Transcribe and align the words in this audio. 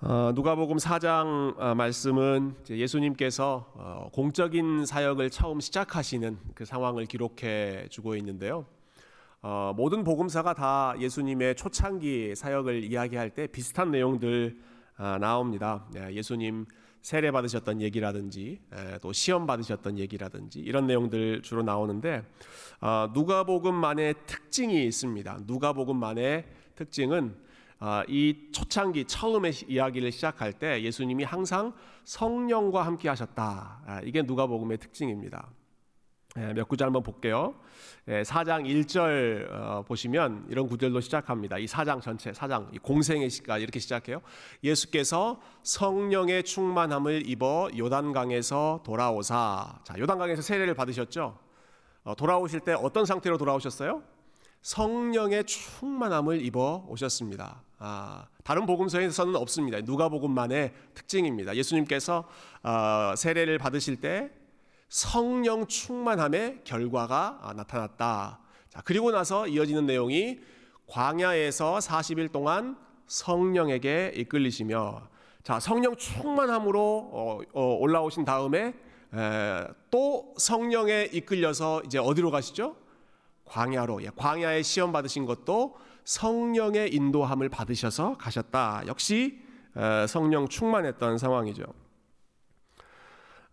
어, 0.00 0.30
누가복음 0.32 0.76
4장 0.76 1.58
어, 1.58 1.74
말씀은 1.74 2.54
예수님께서 2.70 3.72
어, 3.74 4.08
공적인 4.12 4.86
사역을 4.86 5.28
처음 5.30 5.58
시작하시는 5.58 6.38
그 6.54 6.64
상황을 6.64 7.06
기록해 7.06 7.88
주고 7.90 8.14
있는데요. 8.14 8.64
어, 9.42 9.72
모든 9.76 10.04
복음사가 10.04 10.54
다 10.54 10.94
예수님의 11.00 11.56
초창기 11.56 12.36
사역을 12.36 12.84
이야기할 12.84 13.30
때 13.30 13.48
비슷한 13.48 13.90
내용들 13.90 14.60
아, 14.98 15.18
나옵니다. 15.18 15.84
예, 15.96 16.14
예수님 16.14 16.66
세례 17.02 17.32
받으셨던 17.32 17.80
얘기라든지 17.80 18.60
예, 18.76 18.98
또 19.02 19.12
시험 19.12 19.46
받으셨던 19.46 19.98
얘기라든지 19.98 20.60
이런 20.60 20.86
내용들 20.86 21.42
주로 21.42 21.64
나오는데 21.64 22.24
어, 22.80 23.10
누가복음만의 23.12 24.14
특징이 24.26 24.84
있습니다. 24.86 25.40
누가복음만의 25.44 26.44
특징은 26.76 27.34
아, 27.34 27.47
이 28.08 28.50
초창기 28.52 29.04
처음에 29.04 29.50
이야기를 29.68 30.10
시작할 30.10 30.52
때 30.52 30.82
예수님이 30.82 31.24
항상 31.24 31.72
성령과 32.04 32.84
함께 32.84 33.08
하셨다. 33.08 33.82
아, 33.86 34.00
이게 34.04 34.22
누가복음의 34.22 34.78
특징입니다. 34.78 35.50
예, 36.36 36.52
몇 36.52 36.68
구절 36.68 36.86
한번 36.86 37.02
볼게요. 37.02 37.54
4장 38.06 38.66
예, 38.66 38.74
1절 38.74 39.50
어, 39.50 39.82
보시면 39.86 40.46
이런 40.50 40.66
구절로 40.68 41.00
시작합니다. 41.00 41.58
이 41.58 41.66
4장 41.66 42.00
전체, 42.00 42.32
4장 42.32 42.80
공생의 42.82 43.30
시가 43.30 43.58
이렇게 43.58 43.78
시작해요. 43.78 44.20
예수께서 44.62 45.40
성령의 45.62 46.44
충만함을 46.44 47.28
입어 47.28 47.70
요단강에서 47.76 48.82
돌아오사. 48.84 49.80
자, 49.84 49.98
요단강에서 49.98 50.42
세례를 50.42 50.74
받으셨죠? 50.74 51.38
어, 52.04 52.14
돌아오실 52.14 52.60
때 52.60 52.72
어떤 52.72 53.04
상태로 53.04 53.38
돌아오셨어요? 53.38 54.02
성령의 54.62 55.44
충만함을 55.44 56.44
입어 56.44 56.84
오셨습니다. 56.88 57.62
아, 57.78 58.26
다른 58.42 58.66
복음서에서는 58.66 59.36
없습니다. 59.36 59.80
누가복음만의 59.80 60.72
특징입니다. 60.94 61.54
예수님께서 61.54 62.24
어, 62.62 63.14
세례를 63.16 63.58
받으실 63.58 64.00
때 64.00 64.30
성령 64.88 65.66
충만함의 65.66 66.62
결과가 66.64 67.38
아, 67.42 67.52
나타났다. 67.52 68.40
자, 68.68 68.82
그리고 68.84 69.12
나서 69.12 69.46
이어지는 69.46 69.86
내용이 69.86 70.40
광야에서 70.88 71.78
40일 71.78 72.32
동안 72.32 72.76
성령에게 73.06 74.12
이끌리시며 74.16 75.08
자, 75.44 75.60
성령 75.60 75.96
충만함으로 75.96 77.10
어, 77.12 77.40
어, 77.52 77.76
올라오신 77.78 78.24
다음에 78.24 78.74
에, 79.14 79.66
또 79.90 80.34
성령에 80.36 81.10
이끌려서 81.12 81.82
이제 81.86 81.98
어디로 81.98 82.30
가시죠? 82.30 82.76
광야로 83.46 84.02
예, 84.02 84.10
광야에 84.14 84.62
시험 84.62 84.92
받으신 84.92 85.24
것도 85.24 85.76
성령의 86.08 86.94
인도함을 86.94 87.50
받으셔서 87.50 88.16
가셨다. 88.16 88.82
역시 88.86 89.42
어, 89.74 90.06
성령 90.06 90.48
충만했던 90.48 91.18
상황이죠. 91.18 91.64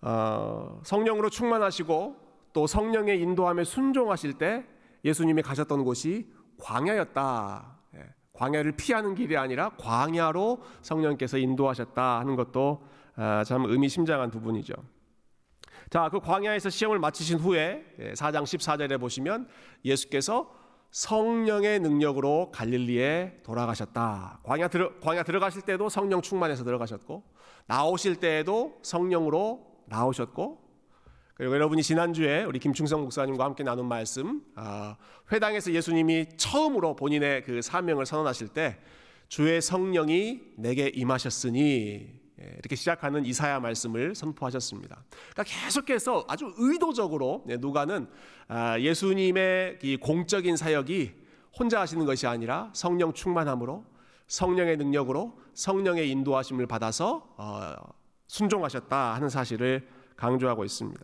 어, 0.02 0.80
성령으로 0.86 1.30
충만하시고 1.30 2.16
또 2.53 2.66
성령의 2.66 3.20
인도함에 3.20 3.66
순종하실 3.66 4.38
때 4.38 4.66
예수님이 5.03 5.42
가셨던 5.42 5.84
곳이 5.84 6.31
광야였다. 6.58 7.78
예, 7.95 8.14
광야를 8.31 8.72
피하는 8.78 9.16
길이 9.16 9.36
아니라 9.36 9.72
광야로 9.72 10.64
성령께서 10.81 11.38
인도하셨다 11.38 12.19
하는 12.19 12.38
것도 12.38 12.88
어, 13.17 13.44
참 13.45 13.66
의미심장한 13.66 14.31
부분이죠. 14.31 14.73
자, 15.90 16.08
그 16.08 16.22
광야에서 16.22 16.69
시험을 16.69 17.00
마치신 17.00 17.38
후에 17.38 17.84
4장 18.00 18.00
예, 18.00 18.44
14절에 18.44 18.97
보시면 18.97 19.50
예수께서 19.84 20.64
성령의 20.95 21.81
능력으로 21.81 22.51
갈릴리에 22.53 23.41
돌아가셨다. 23.43 24.39
광야 24.43 24.69
들어 24.69 24.97
광야 25.01 25.23
들어가실 25.23 25.63
때도 25.63 25.89
성령 25.89 26.21
충만해서 26.21 26.63
들어가셨고 26.63 27.21
나오실 27.65 28.15
때에도 28.21 28.79
성령으로 28.81 29.59
나오셨고 29.88 30.63
그리고 31.33 31.53
여러분이 31.53 31.83
지난주에 31.83 32.45
우리 32.45 32.59
김충성 32.59 33.01
목사님과 33.01 33.44
함께 33.44 33.66
나눈 33.66 33.89
말씀 33.89 34.41
아, 34.55 34.95
회당에서 35.34 35.73
예수님이 35.73 36.38
처음으로 36.38 36.95
본인의 36.95 37.44
그 37.44 37.61
사명을 37.61 38.05
선언하실 38.05 38.47
때 38.50 38.79
주의 39.28 39.61
성령이 39.61 40.53
내게 40.55 40.88
임하셨으니 40.95 41.59
예, 41.61 42.25
이렇게 42.59 42.75
시작하는 42.75 43.25
이사야 43.25 43.59
말씀을 43.59 44.16
선포하셨습니다. 44.16 45.03
그러니까 45.31 45.44
계속해서 45.44 46.25
아주 46.28 46.53
의도적으로 46.57 47.44
네, 47.45 47.57
누가는 47.57 48.07
아, 48.47 48.79
예수님의 48.79 49.79
공적인 50.01 50.57
사역이 50.57 51.13
혼자 51.57 51.79
하시는 51.79 52.05
것이 52.05 52.28
아니라 52.28 52.69
성령 52.73 53.13
충만함으로 53.13 53.85
성령의 54.28 54.78
능력으로 54.78 55.39
성령의 55.53 56.09
인도하심을 56.09 56.67
받아서 56.67 57.34
어, 57.38 57.75
순종하셨다 58.28 59.16
하는 59.16 59.29
사실을 59.29 59.88
강조하고 60.16 60.66
있습니다. 60.66 61.01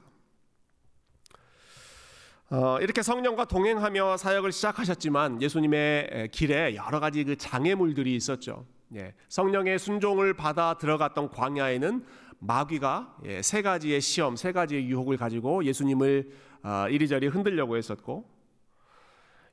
어, 2.52 2.80
이렇게 2.82 3.02
성령과 3.02 3.46
동행하며 3.46 4.18
사역을 4.18 4.52
시작하셨지만 4.52 5.42
예수님의 5.42 6.30
길에 6.34 6.76
여러 6.76 7.00
가지 7.00 7.24
그 7.24 7.38
장애물들이 7.38 8.14
있었죠. 8.16 8.66
예, 8.96 9.14
성령의 9.30 9.80
순종을 9.80 10.34
받아 10.34 10.78
들어갔던 10.78 11.30
광야에는 11.30 12.06
마귀가 12.40 13.18
예, 13.26 13.42
세 13.42 13.62
가지의 13.62 14.02
시험, 14.02 14.36
세 14.36 14.52
가지의 14.52 14.86
유혹을 14.88 15.18
가지고 15.18 15.64
예수님을 15.64 16.32
어, 16.64 16.88
이리저리 16.90 17.28
흔들려고 17.28 17.78
했었고, 17.78 18.30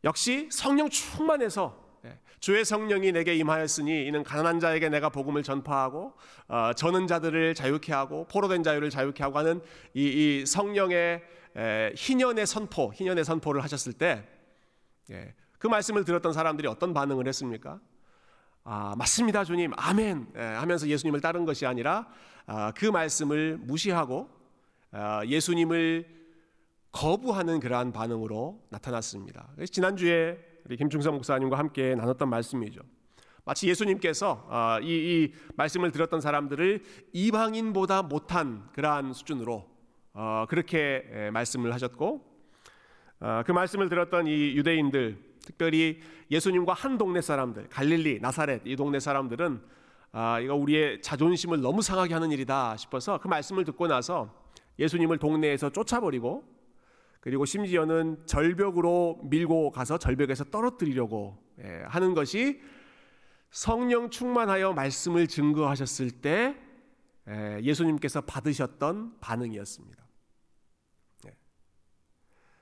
역시 0.04 0.48
성령 0.50 0.88
충만해서 0.88 1.88
예, 2.04 2.19
주의 2.41 2.65
성령이 2.65 3.12
내게 3.12 3.34
임하였으니 3.37 4.06
이는 4.06 4.22
가난한 4.25 4.60
자에게 4.60 4.88
내가 4.88 5.09
복음을 5.09 5.43
전파하고 5.43 6.15
어, 6.48 6.72
저는 6.75 7.06
자들을 7.06 7.54
자유케 7.54 7.93
하고 7.93 8.27
포로된 8.28 8.62
자유를 8.62 8.91
자유케 8.91 9.22
하고 9.22 9.38
하는 9.38 9.60
이, 9.94 10.41
이 10.41 10.47
성령의 10.47 11.22
에, 11.56 11.93
희년의 11.97 12.47
선포, 12.47 12.93
희년의 12.93 13.25
선포를 13.25 13.62
하셨을 13.62 13.93
때그 13.93 14.25
예, 15.12 15.34
말씀을 15.62 16.04
들었던 16.04 16.32
사람들이 16.32 16.69
어떤 16.69 16.93
반응을 16.93 17.27
했습니까? 17.28 17.81
아, 18.71 18.95
맞습니다, 18.99 19.45
주님. 19.45 19.73
아멘. 19.79 20.27
예, 20.37 20.41
하면서 20.41 20.87
예수님을 20.87 21.23
따른 21.23 21.47
것이 21.47 21.65
아니라 21.65 22.06
아, 22.45 22.71
그 22.73 22.84
말씀을 22.84 23.56
무시하고 23.62 24.29
아, 24.91 25.25
예수님을 25.25 26.06
거부하는 26.93 27.61
그러한 27.61 27.93
반응으로 27.93 28.61
나타났습니다. 28.69 29.49
지난주에 29.73 30.39
우리 30.67 30.77
김충성 30.77 31.15
목사님과 31.15 31.57
함께 31.57 31.95
나눴던 31.95 32.28
말씀이죠. 32.28 32.83
마치 33.47 33.71
예수님께서 33.71 34.47
아, 34.51 34.78
이, 34.83 34.87
이, 34.87 35.34
말씀을 35.57 35.91
들었던 35.91 36.21
사람들을 36.21 36.83
이방인보다 37.15 38.03
못한 38.03 38.69
그러한 38.75 39.15
수준으로 39.15 39.67
어, 40.12 40.45
그렇게 40.47 41.09
예, 41.15 41.31
말씀을 41.31 41.73
하셨고 41.73 42.23
아, 43.21 43.43
그 43.47 43.53
말씀을 43.53 43.89
들었던 43.89 44.27
이 44.27 44.55
유대인들 44.59 45.28
특별히 45.48 45.98
예수님과 46.31 46.75
한 46.75 46.98
동네 46.98 47.22
사람들, 47.22 47.70
갈릴리, 47.70 48.20
나사렛 48.20 48.62
이 48.66 48.76
동네 48.76 49.00
사람들은 49.00 49.62
아, 50.12 50.41
이거 50.41 50.54
우리의 50.54 51.00
자존심을 51.00 51.62
너무 51.62 51.81
상하게 51.81 52.12
하는 52.12 52.31
일이다 52.31 52.76
싶어서 52.76 53.19
그 53.19 53.28
말씀을 53.28 53.64
듣고 53.64 53.86
나서 53.86 54.31
예수님을 54.78 55.16
동네에서 55.16 55.70
쫓아버리고 55.70 56.44
그리고 57.20 57.47
심지어는 57.47 58.26
절벽으로 58.26 59.20
밀고 59.22 59.70
가서 59.70 59.97
절벽에서 59.97 60.44
떨어뜨리려고 60.44 61.38
예, 61.65 61.82
하는 61.86 62.12
것이 62.12 62.60
성령 63.50 64.10
충만하여 64.10 64.75
말씀을 64.75 65.26
증거하셨을 65.28 66.10
때 66.10 66.56
예, 67.26 67.60
예수님께서 67.62 68.20
받으셨던 68.20 69.19
반응이었습니다. 69.20 70.04
예. 71.26 71.36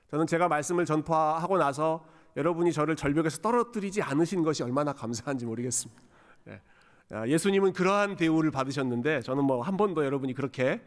저는 0.09 0.25
제가 0.25 0.47
말씀을 0.47 0.85
전파하고 0.85 1.57
나서 1.57 2.16
여러분이 2.37 2.71
저를 2.71 2.95
절벽에서 2.95 3.39
떨어뜨리지 3.41 4.01
않으신 4.01 4.43
것이 4.43 4.63
얼마나 4.63 4.93
감사한지 4.93 5.45
모르겠습니다. 5.45 6.01
예. 6.49 6.61
예수님은 7.27 7.73
그러한 7.73 8.15
대우를 8.15 8.51
받으셨는데 8.51 9.21
저는 9.21 9.43
뭐 9.43 9.61
한 9.61 9.75
번도 9.75 10.05
여러분이 10.05 10.33
그렇게 10.33 10.81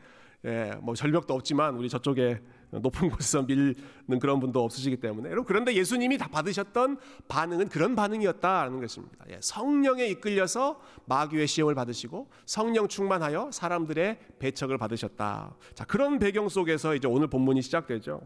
예, 0.44 0.74
뭐 0.80 0.94
절벽도 0.94 1.34
없지만 1.34 1.76
우리 1.76 1.88
저쪽에 1.88 2.40
높은 2.70 3.10
곳에서 3.10 3.42
밀는 3.42 4.18
그런 4.20 4.38
분도 4.40 4.62
없으시기 4.64 4.96
때문에 4.98 5.28
여러분 5.28 5.44
그런데 5.44 5.74
예수님이 5.74 6.16
다 6.18 6.28
받으셨던 6.28 6.98
반응은 7.28 7.68
그런 7.68 7.96
반응이었다라는 7.96 8.80
것입니다. 8.80 9.24
예, 9.30 9.38
성령에 9.42 10.06
이끌려서 10.06 10.80
마귀의 11.06 11.46
시험을 11.46 11.74
받으시고 11.74 12.30
성령 12.46 12.86
충만하여 12.86 13.50
사람들의 13.52 14.18
배척을 14.38 14.78
받으셨다. 14.78 15.56
자 15.74 15.84
그런 15.84 16.18
배경 16.18 16.48
속에서 16.48 16.94
이제 16.94 17.08
오늘 17.08 17.26
본문이 17.28 17.60
시작되죠. 17.62 18.22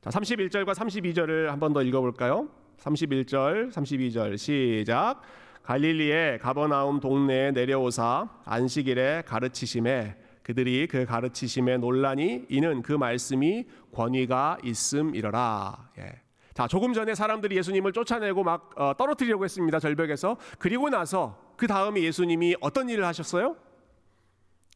자, 0.00 0.10
31절과 0.10 0.74
32절을 0.74 1.46
한 1.48 1.58
번 1.58 1.72
더 1.72 1.82
읽어볼까요? 1.82 2.48
31절, 2.78 3.72
32절 3.72 4.36
시작. 4.38 5.20
갈릴리의 5.64 6.38
가버나움 6.38 7.00
동네에 7.00 7.50
내려오사 7.50 8.28
안식일에 8.44 9.22
가르치심에 9.26 10.16
그들이 10.42 10.86
그 10.86 11.04
가르치심에 11.04 11.76
논란이 11.78 12.46
이는 12.48 12.80
그 12.82 12.92
말씀이 12.92 13.66
권위가 13.92 14.58
있음이러라. 14.64 15.90
예. 15.98 16.20
자, 16.54 16.66
조금 16.66 16.92
전에 16.94 17.14
사람들이 17.14 17.56
예수님을 17.56 17.92
쫓아내고 17.92 18.44
막 18.44 18.70
어, 18.76 18.94
떨어뜨리려고 18.96 19.44
했습니다. 19.44 19.78
절벽에서. 19.78 20.38
그리고 20.58 20.88
나서 20.88 21.38
그 21.56 21.66
다음에 21.66 22.02
예수님이 22.02 22.56
어떤 22.60 22.88
일을 22.88 23.04
하셨어요? 23.04 23.56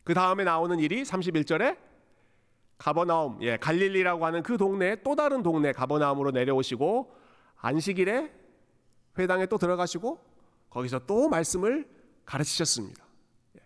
그 0.04 0.12
다음에 0.14 0.44
나오는 0.44 0.78
일이 0.78 1.02
31절에 1.04 1.76
가버나움, 2.82 3.38
예, 3.42 3.56
갈릴리라고 3.58 4.26
하는 4.26 4.42
그 4.42 4.56
동네 4.56 4.96
또 5.04 5.14
다른 5.14 5.44
동네 5.44 5.70
가버나움으로 5.70 6.32
내려오시고 6.32 7.14
안식일에 7.58 8.32
회당에 9.20 9.46
또 9.46 9.56
들어가시고 9.56 10.18
거기서 10.68 11.00
또 11.06 11.28
말씀을 11.28 11.88
가르치셨습니다. 12.24 13.04
예. 13.56 13.60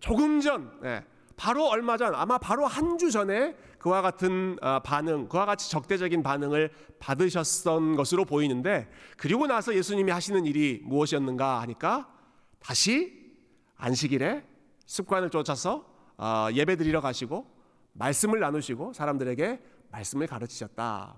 조금 0.00 0.40
전, 0.40 0.72
예, 0.84 1.04
바로 1.36 1.66
얼마 1.68 1.96
전, 1.96 2.12
아마 2.16 2.38
바로 2.38 2.66
한 2.66 2.98
주 2.98 3.12
전에 3.12 3.54
그와 3.78 4.02
같은 4.02 4.56
어, 4.62 4.80
반응, 4.80 5.28
그와 5.28 5.46
같이 5.46 5.70
적대적인 5.70 6.24
반응을 6.24 6.72
받으셨던 6.98 7.94
것으로 7.94 8.24
보이는데, 8.24 8.90
그리고 9.16 9.46
나서 9.46 9.74
예수님이 9.76 10.10
하시는 10.10 10.44
일이 10.44 10.80
무엇이었는가 10.84 11.60
하니까 11.60 12.12
다시 12.58 13.12
안식일에 13.76 14.44
습관을 14.86 15.30
쫓아서 15.30 15.86
어, 16.16 16.48
예배 16.52 16.76
드리러 16.76 17.00
가시고 17.00 17.53
말씀을 17.94 18.40
나누시고 18.40 18.92
사람들에게 18.92 19.60
말씀을 19.90 20.26
가르치셨다. 20.26 21.16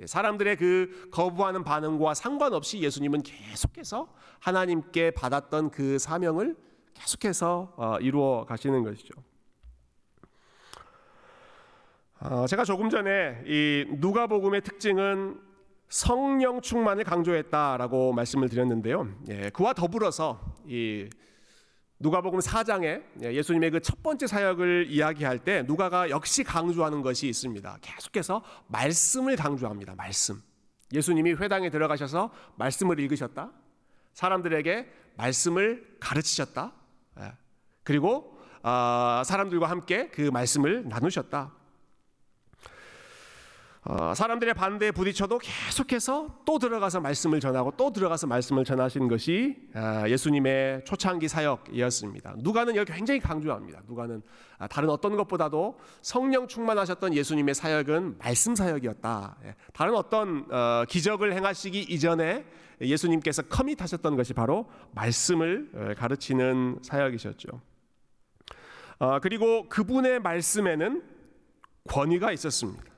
예, 0.00 0.06
사람들의 0.06 0.56
그 0.56 1.08
거부하는 1.12 1.62
반응과 1.62 2.14
상관없이 2.14 2.80
예수님은 2.80 3.22
계속해서 3.22 4.12
하나님께 4.40 5.12
받았던 5.12 5.70
그 5.70 5.98
사명을 5.98 6.56
계속해서 6.94 7.74
어, 7.76 7.98
이루어 8.00 8.44
가시는 8.44 8.82
것이죠. 8.82 9.14
어, 12.20 12.46
제가 12.46 12.64
조금 12.64 12.90
전에 12.90 13.42
이 13.46 13.84
누가복음의 13.98 14.62
특징은 14.62 15.40
성령 15.88 16.60
충만을 16.60 17.04
강조했다라고 17.04 18.12
말씀을 18.14 18.48
드렸는데요. 18.48 19.08
예, 19.28 19.50
그와 19.50 19.74
더불어서 19.74 20.40
이 20.66 21.08
누가복음 22.04 22.38
4장에 22.40 23.02
예수님의 23.22 23.70
그 23.70 23.80
첫 23.80 24.02
번째 24.02 24.26
사역을 24.26 24.88
이야기할 24.90 25.38
때 25.38 25.62
누가가 25.62 26.10
역시 26.10 26.44
강조하는 26.44 27.00
것이 27.00 27.26
있습니다. 27.28 27.78
계속해서 27.80 28.42
말씀을 28.68 29.36
강조합니다. 29.36 29.94
말씀. 29.94 30.42
예수님이 30.92 31.32
회당에 31.32 31.70
들어가셔서 31.70 32.30
말씀을 32.56 33.00
읽으셨다. 33.00 33.50
사람들에게 34.12 34.86
말씀을 35.16 35.96
가르치셨다. 35.98 36.72
예. 37.20 37.32
그리고 37.82 38.38
아, 38.62 39.22
사람들과 39.24 39.70
함께 39.70 40.08
그 40.10 40.28
말씀을 40.30 40.86
나누셨다. 40.86 41.52
어, 43.86 44.14
사람들의 44.14 44.54
반대에 44.54 44.92
부딪혀도 44.92 45.38
계속해서 45.38 46.38
또 46.46 46.58
들어가서 46.58 47.00
말씀을 47.00 47.38
전하고 47.38 47.72
또 47.76 47.92
들어가서 47.92 48.26
말씀을 48.26 48.64
전하신 48.64 49.08
것이 49.08 49.56
아, 49.74 50.08
예수님의 50.08 50.86
초창기 50.86 51.28
사역이었습니다. 51.28 52.36
누가는 52.38 52.76
여기 52.76 52.90
굉장히 52.90 53.20
강조합니다. 53.20 53.82
누가는 53.86 54.22
아, 54.56 54.66
다른 54.68 54.88
어떤 54.88 55.16
것보다도 55.16 55.78
성령 56.00 56.48
충만하셨던 56.48 57.12
예수님의 57.12 57.54
사역은 57.54 58.16
말씀 58.18 58.54
사역이었다. 58.54 59.36
예, 59.44 59.54
다른 59.74 59.94
어떤 59.94 60.46
어, 60.50 60.84
기적을 60.88 61.34
행하시기 61.34 61.82
이전에 61.82 62.46
예수님께서 62.80 63.42
커밋하셨던 63.42 64.16
것이 64.16 64.32
바로 64.32 64.66
말씀을 64.92 65.70
어, 65.74 65.94
가르치는 65.98 66.78
사역이셨죠. 66.82 67.60
그리고 69.20 69.68
그분의 69.68 70.20
말씀에는 70.20 71.02
권위가 71.88 72.32
있었습니다. 72.32 72.93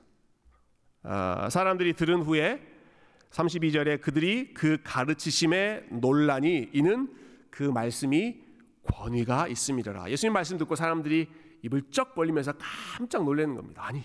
어, 1.07 1.49
사람들이 1.49 1.93
들은 1.93 2.21
후에 2.21 2.61
32절에 3.29 4.01
그들이 4.01 4.53
그 4.53 4.77
가르치심에 4.83 5.87
논란이 5.89 6.71
이는 6.73 7.13
그 7.49 7.63
말씀이 7.63 8.41
권위가 8.83 9.47
있음이라. 9.47 10.11
예수님 10.11 10.33
말씀 10.33 10.57
듣고 10.57 10.75
사람들이 10.75 11.29
입을 11.61 11.83
쩍 11.91 12.13
벌리면서 12.13 12.53
깜짝 12.97 13.23
놀라는 13.23 13.55
겁니다. 13.55 13.85
아니 13.85 14.03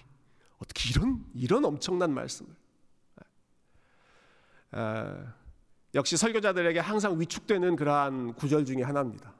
어떻게 0.58 0.90
이런 0.90 1.24
이런 1.34 1.64
엄청난 1.64 2.14
말씀을? 2.14 2.54
어, 4.72 5.26
역시 5.94 6.16
설교자들에게 6.16 6.78
항상 6.78 7.20
위축되는 7.20 7.74
그러한 7.74 8.34
구절 8.34 8.64
중에 8.64 8.82
하나입니다. 8.82 9.34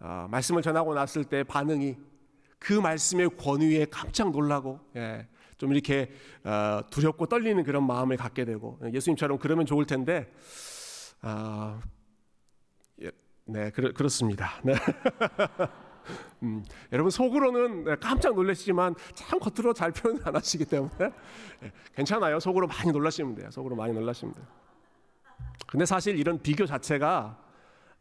어, 0.00 0.28
말씀을 0.30 0.62
전하고 0.62 0.94
났을 0.94 1.24
때 1.24 1.42
반응이 1.42 1.96
그 2.60 2.72
말씀의 2.72 3.30
권위에 3.36 3.86
깜짝 3.86 4.30
놀라고 4.30 4.80
예, 4.94 5.26
좀 5.56 5.72
이렇게 5.72 6.10
어, 6.44 6.80
두렵고 6.90 7.26
떨리는 7.26 7.62
그런 7.64 7.86
마음을 7.86 8.16
갖게 8.16 8.44
되고 8.44 8.78
예수님처럼 8.92 9.38
그러면 9.38 9.66
좋을 9.66 9.86
텐데 9.86 10.32
아, 11.22 11.80
네 13.48 13.70
그렇, 13.70 13.92
그렇습니다. 13.92 14.60
네. 14.64 14.74
음, 16.42 16.64
여러분 16.92 17.10
속으로는 17.10 17.98
깜짝 18.00 18.34
놀라시지만 18.34 18.94
참 19.14 19.38
겉으로 19.38 19.72
잘 19.72 19.92
표현 19.92 20.20
안 20.24 20.34
하시기 20.34 20.64
때문에 20.64 20.92
네, 21.60 21.72
괜찮아요. 21.94 22.40
속으로 22.40 22.66
많이 22.66 22.90
놀라시면 22.90 23.36
돼요. 23.36 23.50
속으로 23.50 23.76
많이 23.76 23.92
놀라시면 23.92 24.34
돼요. 24.34 24.46
근데 25.66 25.86
사실 25.86 26.18
이런 26.18 26.40
비교 26.42 26.66
자체가 26.66 27.38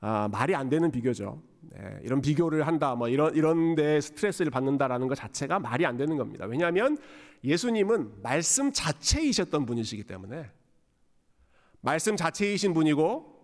아, 0.02 0.28
말이 0.32 0.56
안 0.56 0.70
되는 0.70 0.92
비교죠. 0.92 1.42
네, 1.72 2.00
이런 2.04 2.22
비교를 2.22 2.68
한다, 2.68 2.96
뭐 2.96 3.08
이런 3.10 3.36
이런 3.36 3.76
데 3.76 4.00
스트레스를 4.00 4.52
받는다라는 4.52 5.08
것 5.08 5.16
자체가 5.16 5.60
말이 5.60 5.86
안 5.86 5.98
되는 5.98 6.18
겁니다. 6.18 6.46
왜냐하면 6.46 6.98
예수님은 7.44 8.22
말씀 8.22 8.72
자체이셨던 8.72 9.66
분이시기 9.66 10.04
때문에 10.04 10.50
말씀 11.82 12.16
자체이신 12.16 12.74
분이고 12.74 13.36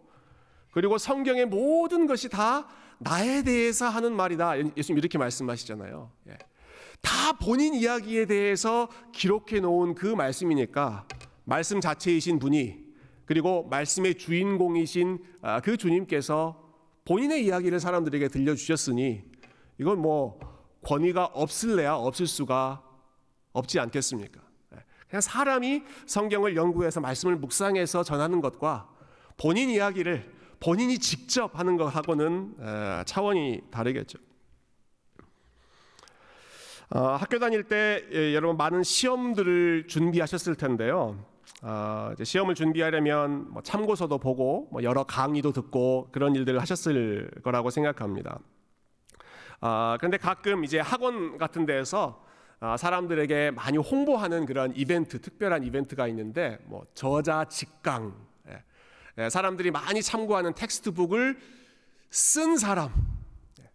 그리고 0.71 0.97
성경의 0.97 1.45
모든 1.45 2.07
것이 2.07 2.29
다 2.29 2.67
나에 2.99 3.43
대해서 3.43 3.89
하는 3.89 4.15
말이다. 4.15 4.57
예수님 4.77 4.97
이렇게 4.97 5.17
말씀하시잖아요. 5.17 6.11
예. 6.29 6.37
다 7.01 7.33
본인 7.33 7.73
이야기에 7.73 8.25
대해서 8.25 8.89
기록해 9.11 9.59
놓은 9.59 9.95
그 9.95 10.05
말씀이니까 10.05 11.07
말씀 11.43 11.81
자체이신 11.81 12.39
분이 12.39 12.91
그리고 13.25 13.67
말씀의 13.69 14.15
주인공이신 14.15 15.19
아, 15.41 15.61
그 15.61 15.77
주님께서 15.77 16.70
본인의 17.05 17.45
이야기를 17.45 17.79
사람들에게 17.79 18.27
들려주셨으니 18.27 19.23
이건 19.79 19.99
뭐 19.99 20.39
권위가 20.83 21.25
없을래야 21.25 21.93
없을 21.93 22.27
수가 22.27 22.83
없지 23.53 23.79
않겠습니까? 23.79 24.41
예. 24.75 24.83
그냥 25.07 25.21
사람이 25.21 25.83
성경을 26.05 26.55
연구해서 26.55 27.01
말씀을 27.01 27.35
묵상해서 27.37 28.03
전하는 28.03 28.41
것과 28.41 28.89
본인 29.37 29.69
이야기를 29.69 30.31
본인이 30.59 30.99
직접 30.99 31.57
하는 31.57 31.75
것하고는 31.75 32.55
차원이 33.05 33.61
다르겠죠. 33.71 34.19
어, 36.93 37.15
학교 37.15 37.39
다닐 37.39 37.63
때 37.63 38.05
예, 38.11 38.35
여러분 38.35 38.57
많은 38.57 38.83
시험들을 38.83 39.87
준비하셨을 39.87 40.55
텐데요. 40.55 41.25
어, 41.61 42.13
시험을 42.21 42.55
준비하려면 42.55 43.51
뭐 43.51 43.61
참고서도 43.61 44.17
보고 44.17 44.67
뭐 44.71 44.83
여러 44.83 45.03
강의도 45.03 45.51
듣고 45.51 46.09
그런 46.11 46.35
일들을 46.35 46.59
하셨을 46.59 47.29
거라고 47.43 47.69
생각합니다. 47.69 48.39
어, 49.61 49.95
그런데 49.99 50.17
가끔 50.17 50.63
이제 50.63 50.79
학원 50.79 51.37
같은 51.37 51.65
데에서 51.65 52.25
어, 52.61 52.77
사람들에게 52.77 53.51
많이 53.51 53.77
홍보하는 53.77 54.45
그런 54.45 54.71
이벤트, 54.75 55.19
특별한 55.19 55.63
이벤트가 55.63 56.07
있는데 56.07 56.59
뭐 56.65 56.85
저자 56.93 57.45
직강, 57.45 58.15
예. 58.49 58.63
예, 59.17 59.29
사람들이 59.29 59.71
많이 59.71 60.03
참고하는 60.03 60.53
텍스트북을 60.53 61.39
쓴 62.11 62.57
사람, 62.57 62.91
예. 63.61 63.69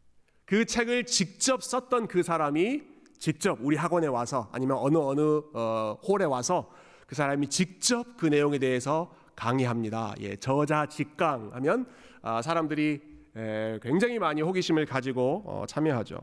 그 0.44 0.64
책을 0.64 1.04
직접 1.06 1.64
썼던 1.64 2.06
그 2.06 2.22
사람이 2.22 2.82
직접 3.18 3.58
우리 3.60 3.76
학원에 3.76 4.06
와서 4.06 4.48
아니면 4.52 4.76
어느 4.78 4.98
어느 4.98 5.40
어, 5.54 5.98
홀에 6.06 6.24
와서 6.24 6.70
그 7.06 7.14
사람이 7.14 7.48
직접 7.48 8.16
그 8.16 8.26
내용에 8.26 8.58
대해서 8.58 9.14
강의합니다. 9.36 10.14
예, 10.20 10.36
저자 10.36 10.86
직강 10.86 11.50
하면 11.54 11.86
아, 12.22 12.42
사람들이 12.42 13.00
에, 13.36 13.78
굉장히 13.82 14.18
많이 14.18 14.42
호기심을 14.42 14.86
가지고 14.86 15.42
어, 15.46 15.64
참여하죠. 15.68 16.18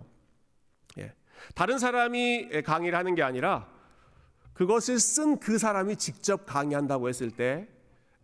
예. 1.00 1.14
다른 1.56 1.78
사람이 1.78 2.64
강의를 2.64 2.98
하는 2.98 3.16
게 3.16 3.24
아니라 3.24 3.68
그것을 4.54 5.00
쓴 5.00 5.38
그 5.40 5.58
사람이 5.58 5.96
직접 5.96 6.46
강의한다고 6.46 7.08
했을 7.10 7.32
때 7.32 7.68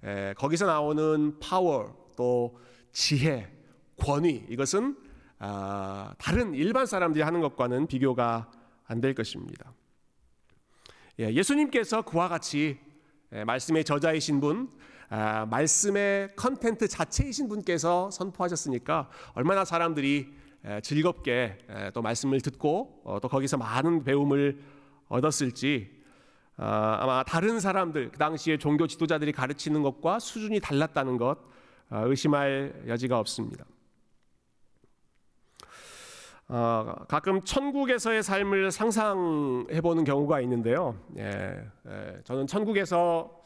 에, 0.03 0.33
거기서 0.33 0.65
나오는 0.65 1.39
파워 1.39 2.13
또 2.15 2.59
지혜, 2.91 3.51
권위 3.97 4.45
이것은 4.49 4.97
아, 5.37 6.13
다른 6.17 6.53
일반 6.53 6.85
사람들이 6.85 7.23
하는 7.23 7.39
것과는 7.41 7.87
비교가 7.87 8.51
안 8.85 9.01
될 9.01 9.13
것입니다. 9.13 9.71
예, 11.19 11.33
예수님께서 11.33 12.01
그와 12.03 12.29
같이 12.29 12.79
예, 13.33 13.43
말씀의 13.43 13.83
저자이신 13.83 14.39
분, 14.39 14.69
아, 15.09 15.45
말씀의 15.47 16.29
content 16.37 16.87
자체이신 16.87 17.49
분께서 17.49 18.09
선포하셨으니까 18.09 19.09
얼마나 19.33 19.65
사람들이 19.65 20.33
예, 20.65 20.79
즐겁게 20.81 21.57
또 21.93 22.01
말씀을 22.01 22.39
듣고 22.39 23.01
어, 23.03 23.19
또 23.21 23.27
거기서 23.27 23.57
많은 23.57 24.05
배움을 24.05 24.61
얻었을지 25.09 25.91
아, 26.55 26.99
아마 27.01 27.23
다른 27.23 27.59
사람들 27.59 28.11
그 28.11 28.17
당시에 28.17 28.57
종교 28.57 28.87
지도자들이 28.87 29.33
가르치는 29.33 29.83
것과 29.83 30.19
수준이 30.19 30.61
달랐다는 30.61 31.17
것 31.17 31.37
아, 31.89 31.99
의심할 31.99 32.83
여지가 32.87 33.19
없습니다. 33.19 33.65
어, 36.51 36.95
가끔 37.07 37.41
천국에서의 37.41 38.23
삶을 38.23 38.71
상상해 38.71 39.81
보는 39.81 40.03
경우가 40.03 40.41
있는데요. 40.41 40.97
예, 41.17 41.61
예, 41.87 42.21
저는 42.23 42.47
천국에서 42.47 43.39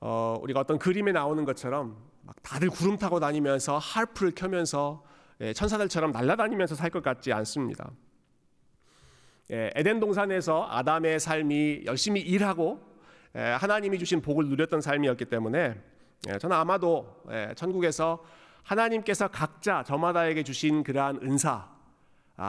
어, 0.00 0.38
우리가 0.40 0.60
어떤 0.60 0.78
그림에 0.78 1.12
나오는 1.12 1.44
것처럼 1.44 1.94
막 2.22 2.34
다들 2.42 2.70
구름 2.70 2.96
타고 2.96 3.20
다니면서 3.20 3.78
har프를 3.78 4.32
켜면서 4.34 5.04
예, 5.42 5.52
천사들처럼 5.52 6.12
날아다니면서 6.12 6.74
살 6.74 6.88
것 6.90 7.02
같지 7.02 7.34
않습니다. 7.34 7.90
예, 9.50 9.70
에덴 9.74 10.00
동산에서 10.00 10.66
아담의 10.70 11.20
삶이 11.20 11.82
열심히 11.84 12.22
일하고 12.22 12.80
예, 13.36 13.40
하나님이 13.40 13.98
주신 13.98 14.22
복을 14.22 14.46
누렸던 14.46 14.80
삶이었기 14.80 15.26
때문에 15.26 15.78
예, 16.28 16.38
저는 16.38 16.56
아마도 16.56 17.22
예, 17.30 17.52
천국에서 17.56 18.24
하나님께서 18.62 19.28
각자 19.28 19.82
저마다에게 19.82 20.44
주신 20.44 20.82
그러한 20.82 21.18
은사, 21.22 21.50
아, 21.50 21.81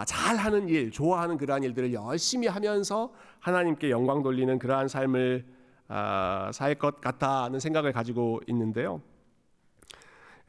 잘하는 0.05 0.69
일, 0.69 0.91
좋아하는 0.91 1.37
그러한 1.37 1.63
일들을 1.63 1.93
열심히 1.93 2.47
하면서 2.47 3.13
하나님께 3.39 3.89
영광 3.89 4.23
돌리는 4.23 4.57
그러한 4.59 4.87
삶을 4.87 5.45
아, 5.87 6.49
살것 6.53 7.01
같다는 7.01 7.59
생각을 7.59 7.91
가지고 7.91 8.41
있는데요. 8.47 9.01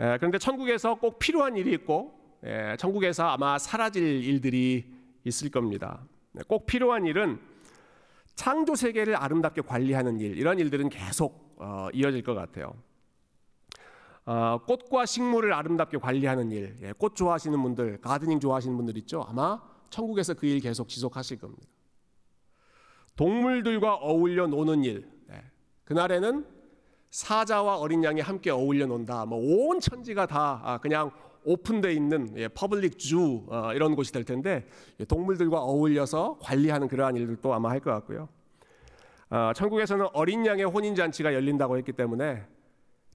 예, 0.01 0.17
그런데 0.19 0.39
천국에서 0.39 0.95
꼭 0.97 1.19
필요한 1.19 1.57
일이 1.57 1.73
있고 1.73 2.19
예, 2.45 2.77
천국에서 2.79 3.29
아마 3.29 3.59
사라질 3.59 4.25
일들이 4.25 4.93
있을 5.25 5.51
겁니다. 5.51 6.01
네, 6.33 6.43
꼭 6.47 6.67
필요한 6.67 7.07
일은 7.07 7.39
창조 8.35 8.75
세계를 8.75 9.17
아름답게 9.17 9.63
관리하는 9.63 10.19
일 10.21 10.37
이런 10.37 10.59
일들은 10.59 10.89
계속 10.89 11.55
어, 11.57 11.89
이어질 11.93 12.23
것 12.23 12.35
같아요. 12.35 12.75
어, 14.27 14.59
꽃과 14.67 15.05
식물을 15.07 15.53
아름답게 15.53 15.99
관리하는 15.99 16.51
일, 16.51 16.77
예, 16.83 16.93
꽃 16.93 17.15
좋아하시는 17.15 17.63
분들, 17.63 18.01
가드닝 18.01 18.41
좋아하시는 18.41 18.75
분들 18.77 18.97
있죠. 18.99 19.25
아마 19.29 19.61
천국에서 19.91 20.35
그 20.35 20.47
일 20.47 20.61
계속 20.61 20.89
지속하실 20.89 21.39
겁니다. 21.39 21.67
동물들과 23.17 23.95
어울려 23.97 24.47
노는 24.47 24.85
일, 24.85 25.09
예, 25.31 25.43
그날에는 25.85 26.47
사자와 27.11 27.77
어린 27.79 28.03
양이 28.03 28.21
함께 28.21 28.51
어울려 28.51 28.87
논다. 28.87 29.25
뭐 29.27 29.39
온 29.69 29.79
천지가 29.81 30.27
다 30.27 30.61
아, 30.65 30.79
그냥 30.79 31.11
오픈돼 31.45 31.93
있는 31.93 32.33
예, 32.37 32.49
public 32.49 32.99
zoo 32.99 33.45
어, 33.49 33.73
이런 33.75 33.95
곳이 33.95 34.11
될 34.13 34.25
텐데 34.25 34.67
예, 35.01 35.05
동물들과 35.05 35.61
어울려서 35.61 36.39
관리하는 36.41 36.89
그러한 36.89 37.15
일들도 37.17 37.53
아마 37.53 37.69
할 37.71 37.81
것 37.81 37.91
같고요. 37.91 38.29
어, 39.31 39.53
천국에서는 39.55 40.07
어린 40.13 40.45
양의 40.47 40.65
혼인 40.65 40.95
잔치가 40.95 41.35
열린다고 41.35 41.77
했기 41.77 41.93
때문에 41.93 42.47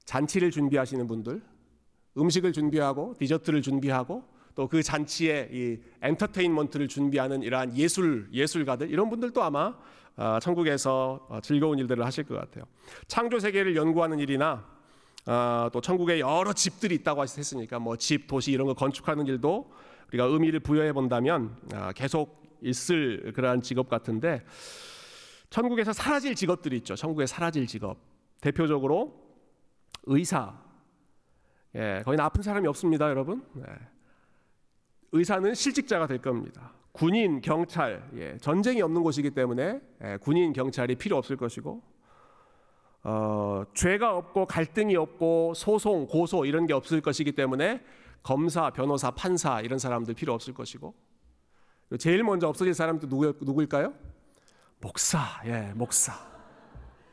잔치를 0.09 0.49
준비하시는 0.49 1.05
분들, 1.05 1.39
음식을 2.17 2.51
준비하고 2.51 3.13
디저트를 3.19 3.61
준비하고 3.61 4.23
또 4.55 4.67
그 4.67 4.81
잔치에 4.81 5.49
이 5.53 5.77
엔터테인먼트를 6.01 6.87
준비하는 6.87 7.43
이러한 7.43 7.77
예술 7.77 8.27
예술가들 8.33 8.89
이런 8.89 9.09
분들도 9.09 9.41
아마 9.43 9.75
어, 10.17 10.39
천국에서 10.41 11.27
어, 11.29 11.39
즐거운 11.41 11.77
일들을 11.77 12.03
하실 12.03 12.23
것 12.25 12.35
같아요. 12.35 12.65
창조 13.07 13.39
세계를 13.39 13.75
연구하는 13.75 14.17
일이나 14.17 14.65
어, 15.27 15.69
또 15.71 15.79
천국에 15.79 16.19
여러 16.19 16.51
집들이 16.53 16.95
있다고 16.95 17.21
했으니까 17.21 17.77
뭐 17.77 17.95
집, 17.95 18.25
도시 18.27 18.51
이런 18.51 18.65
거 18.65 18.73
건축하는 18.73 19.27
일도 19.27 19.71
우리가 20.09 20.25
의미를 20.25 20.59
부여해 20.59 20.91
본다면 20.91 21.55
어, 21.73 21.91
계속 21.95 22.57
있을 22.63 23.31
그러한 23.33 23.61
직업 23.61 23.87
같은데 23.87 24.43
천국에서 25.51 25.93
사라질 25.93 26.33
직업들이 26.33 26.77
있죠. 26.77 26.95
천국에 26.95 27.27
사라질 27.27 27.67
직업 27.67 27.97
대표적으로 28.41 29.28
의사. 30.03 30.53
예, 31.75 32.01
거기는 32.03 32.24
아픈 32.24 32.41
사람이 32.41 32.67
없습니다, 32.67 33.10
여러분. 33.10 33.46
예. 33.58 33.63
의사는 35.12 35.53
실직자가 35.53 36.08
될 36.08 36.19
겁니다. 36.19 36.74
군인, 36.91 37.41
경찰, 37.41 38.10
예, 38.15 38.38
전쟁이 38.38 38.81
없는 38.81 39.03
곳이기 39.03 39.31
때문에 39.31 39.81
예, 40.03 40.17
군인, 40.17 40.53
경찰이 40.53 40.96
필요 40.96 41.17
없을 41.17 41.38
것이고, 41.38 41.81
어, 43.03 43.63
죄가 43.74 44.17
없고 44.17 44.46
갈등이 44.46 44.96
없고 44.96 45.53
소송, 45.55 46.08
고소 46.08 46.46
이런 46.46 46.65
게 46.65 46.74
없을 46.74 47.01
것이기 47.01 47.31
때문에 47.34 47.81
검사, 48.24 48.69
변호사, 48.72 49.12
판사 49.12 49.62
이런 49.62 49.79
사람들 49.79 50.13
필요 50.15 50.34
없을 50.34 50.53
것이고, 50.53 50.93
제일 52.00 52.24
먼저 52.24 52.48
없어질 52.48 52.74
사람도 52.74 53.08
누구, 53.08 53.34
누구일까요? 53.41 53.93
목사, 54.81 55.19
예, 55.46 55.72
목사. 55.75 56.13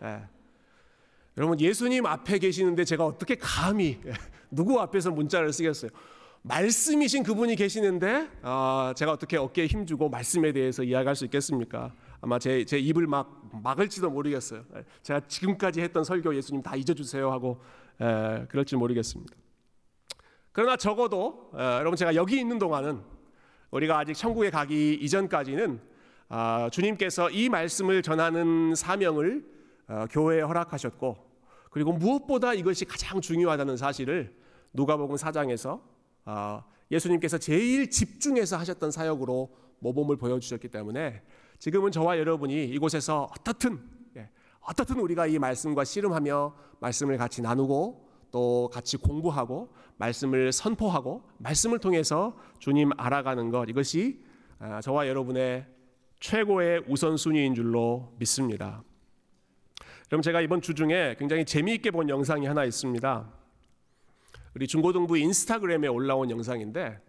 예. 0.02 0.36
여러분 1.37 1.61
예수님 1.61 2.07
앞에 2.07 2.38
계시는데 2.38 2.85
제가 2.85 3.05
어떻게 3.05 3.35
감히 3.35 4.00
누구 4.50 4.81
앞에서 4.81 5.11
문자를 5.11 5.52
쓰겠어요? 5.52 5.90
말씀이신 6.43 7.25
그분이 7.25 7.57
계시는데 7.57 8.28
아, 8.43 8.95
제가 8.97 9.12
어떻게 9.12 9.37
어깨에 9.37 9.66
힘주고 9.66 10.09
말씀에 10.09 10.52
대해서 10.52 10.83
이야기할 10.83 11.14
수 11.14 11.25
있겠습니까? 11.25 11.93
아마 12.21 12.38
제, 12.38 12.64
제 12.64 12.78
입을 12.78 13.07
막 13.07 13.50
막을지도 13.62 14.11
모르겠어요. 14.11 14.64
제가 15.02 15.21
지금까지 15.26 15.83
했던 15.83 16.05
설교 16.05 16.35
예수님 16.37 16.62
다 16.62 16.75
잊어주세요 16.76 17.31
하고 17.31 17.61
에, 18.00 18.47
그럴지 18.47 18.76
모르겠습니다. 18.76 19.35
그러나 20.52 20.76
적어도 20.76 21.50
에, 21.55 21.59
여러분 21.59 21.97
제가 21.97 22.14
여기 22.14 22.38
있는 22.38 22.59
동안은 22.59 23.00
우리가 23.73 23.99
아직 23.99 24.14
천국에 24.14 24.49
가기 24.49 24.95
이전까지는 25.02 25.81
아, 26.28 26.71
주님께서 26.73 27.28
이 27.31 27.49
말씀을 27.50 28.02
전하는 28.02 28.75
사명을 28.75 29.45
어, 29.88 30.07
교회에 30.11 30.40
허락하셨고 30.40 31.25
그리고 31.76 31.92
무엇보다 31.92 32.54
이것이 32.54 32.87
가장 32.87 33.21
중요하다는 33.21 33.76
사실을 33.76 34.35
누가복음 34.73 35.16
4장에서 35.16 35.83
아, 36.25 36.64
예수님께서 36.90 37.37
제일 37.37 37.90
집중해서 37.90 38.56
하셨던 38.56 38.90
사역으로 38.90 39.54
모범을 39.80 40.16
보여주셨기 40.16 40.68
때문에 40.68 41.21
지금은 41.59 41.92
저와 41.92 42.16
여러분이 42.16 42.64
이곳에서 42.64 43.28
어떻든 43.30 43.78
예, 44.16 44.30
어떻든 44.61 45.00
우리가 45.00 45.26
이 45.26 45.38
말씀과 45.38 45.85
씨름하며 45.85 46.56
말씀을 46.80 47.18
같이 47.18 47.42
나누고 47.42 48.09
또 48.30 48.71
같이 48.73 48.97
공부하고 48.97 49.71
말씀을 49.99 50.52
선포하고 50.52 51.25
말씀을 51.37 51.78
통해서 51.78 52.38
주님 52.59 52.92
알아가는 52.97 53.50
것 53.50 53.68
이것이 53.68 54.25
아, 54.61 54.80
저와 54.80 55.09
여러분의 55.09 55.66
최고의 56.21 56.85
우선순위인 56.88 57.54
줄로 57.54 58.14
믿습니다. 58.18 58.83
그럼 60.08 60.22
제가 60.22 60.40
이번 60.40 60.60
주 60.60 60.75
중에 60.75 61.16
굉장히 61.18 61.44
재미있게 61.44 61.90
본 61.90 62.08
영상이 62.08 62.46
하나 62.46 62.64
있습니다. 62.64 63.32
우리 64.54 64.66
중고등부 64.66 65.18
인스타그램에 65.18 65.88
올라온 65.88 66.30
영상인데 66.30 67.00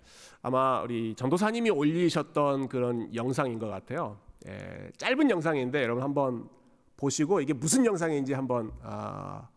아마 0.42 0.82
우리 0.82 1.14
전도사님이 1.16 1.70
올리셨던 1.70 2.70
그런 2.70 3.14
영상인 3.14 3.60
것 3.60 3.68
같아요. 3.68 4.20
예, 4.48 4.92
짧은 4.98 5.30
영상인데 5.30 5.84
여러분 5.84 6.04
한번 6.04 6.50
보시고 6.96 7.42
이게 7.42 7.54
무슨 7.54 7.86
영상인지 7.86 8.34
한번 8.34 8.72
아, 8.82 9.48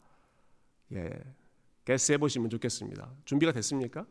예, 0.93 1.11
게스 1.85 2.13
해보시면 2.13 2.51
좋겠습니다. 2.51 3.11
준비가 3.25 3.53
됐습니까? 3.53 4.05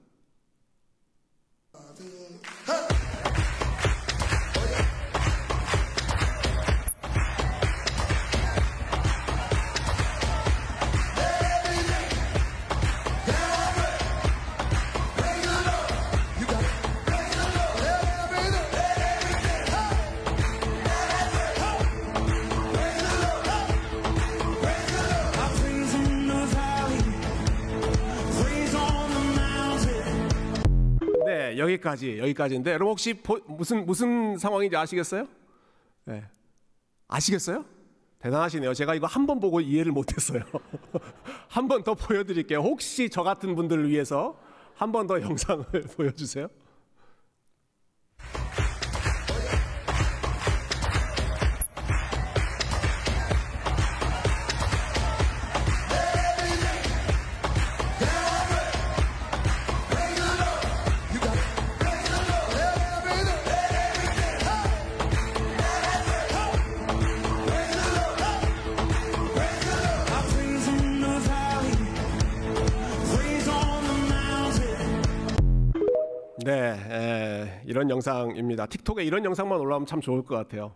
여기까지 31.60 32.18
여기까지인데 32.20 32.72
여러분 32.72 32.92
혹시 32.92 33.14
보, 33.14 33.38
무슨 33.48 33.86
무슨 33.86 34.38
상황인지 34.38 34.76
아시겠어요? 34.76 35.28
네. 36.06 36.24
아시겠어요? 37.08 37.66
대단하시네요. 38.20 38.74
제가 38.74 38.96
이거 38.96 39.08
한 39.08 39.26
번 39.28 39.40
보고 39.40 39.62
이해를 39.62 39.92
못했어요. 39.92 40.42
한 41.48 41.68
번 41.68 41.84
더 41.84 41.94
보여드릴게요. 41.94 42.60
혹시 42.60 43.10
저 43.10 43.24
같은 43.24 43.56
분들을 43.56 43.90
위해서 43.90 44.40
한 44.76 44.92
번 44.92 45.08
더 45.08 45.22
영상을 45.22 45.66
보여주세요. 45.96 46.48
에, 76.90 77.62
이런 77.66 77.90
영상입니다. 77.90 78.66
틱톡에 78.68 79.04
이런 79.04 79.24
영상만 79.26 79.60
올라오면 79.60 79.86
참 79.86 80.02
좋을 80.02 80.24
것 80.24 80.36
같아요. 80.36 80.74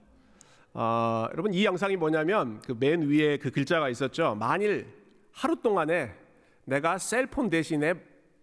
어, 0.73 1.27
여러분 1.31 1.53
이 1.53 1.65
영상이 1.65 1.95
뭐냐면 1.97 2.59
그 2.61 2.73
맨 2.73 3.03
위에 3.03 3.37
그 3.37 3.51
글자가 3.51 3.89
있었죠. 3.89 4.35
만일 4.35 4.87
하루 5.31 5.55
동안에 5.61 6.13
내가 6.65 6.97
셀폰 6.97 7.49
대신에 7.49 7.93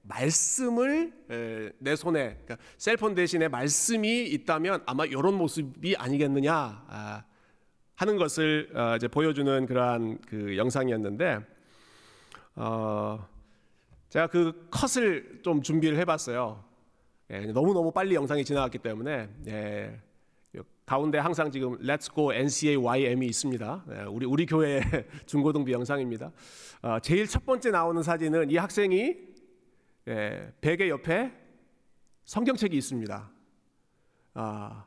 말씀을 0.02 1.12
에, 1.30 1.70
내 1.78 1.96
손에 1.96 2.38
그러니까 2.44 2.56
셀폰 2.78 3.14
대신에 3.14 3.48
말씀이 3.48 4.24
있다면 4.26 4.82
아마 4.86 5.04
이런 5.04 5.34
모습이 5.34 5.96
아니겠느냐 5.96 6.84
아, 6.88 7.24
하는 7.96 8.16
것을 8.16 8.70
어, 8.74 8.96
이제 8.96 9.08
보여주는 9.08 9.66
그러한 9.66 10.18
그 10.26 10.56
영상이었는데 10.56 11.40
어, 12.56 13.26
제가 14.08 14.26
그 14.28 14.68
컷을 14.70 15.40
좀 15.42 15.62
준비를 15.62 15.98
해봤어요. 15.98 16.64
예, 17.30 17.46
너무 17.52 17.72
너무 17.72 17.92
빨리 17.92 18.16
영상이 18.16 18.44
지나갔기 18.44 18.78
때문에 18.78 19.28
예, 19.46 20.00
가운데 20.84 21.18
항상 21.18 21.52
지금 21.52 21.78
Let's 21.78 22.12
Go 22.12 22.32
NCAYM이 22.32 23.24
있습니다. 23.24 23.84
예, 23.92 24.02
우리 24.02 24.26
우리 24.26 24.46
교회 24.46 24.80
중고등부 25.26 25.70
영상입니다. 25.70 26.32
어, 26.82 26.98
제일 26.98 27.28
첫 27.28 27.46
번째 27.46 27.70
나오는 27.70 28.02
사진은 28.02 28.50
이 28.50 28.56
학생이 28.56 29.16
예, 30.08 30.52
베개 30.60 30.88
옆에 30.88 31.30
성경책이 32.24 32.76
있습니다. 32.76 33.30
아, 34.34 34.84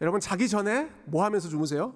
여러분 0.00 0.20
자기 0.20 0.48
전에 0.48 0.88
뭐 1.06 1.24
하면서 1.24 1.48
주무세요? 1.48 1.92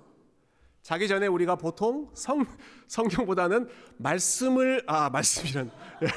자기 0.82 1.06
전에 1.06 1.28
우리가 1.28 1.54
보통 1.54 2.10
성 2.14 2.44
성경보다는 2.88 3.68
말씀을 3.98 4.82
아 4.88 5.08
말씀이란 5.10 5.70
예, 6.02 6.08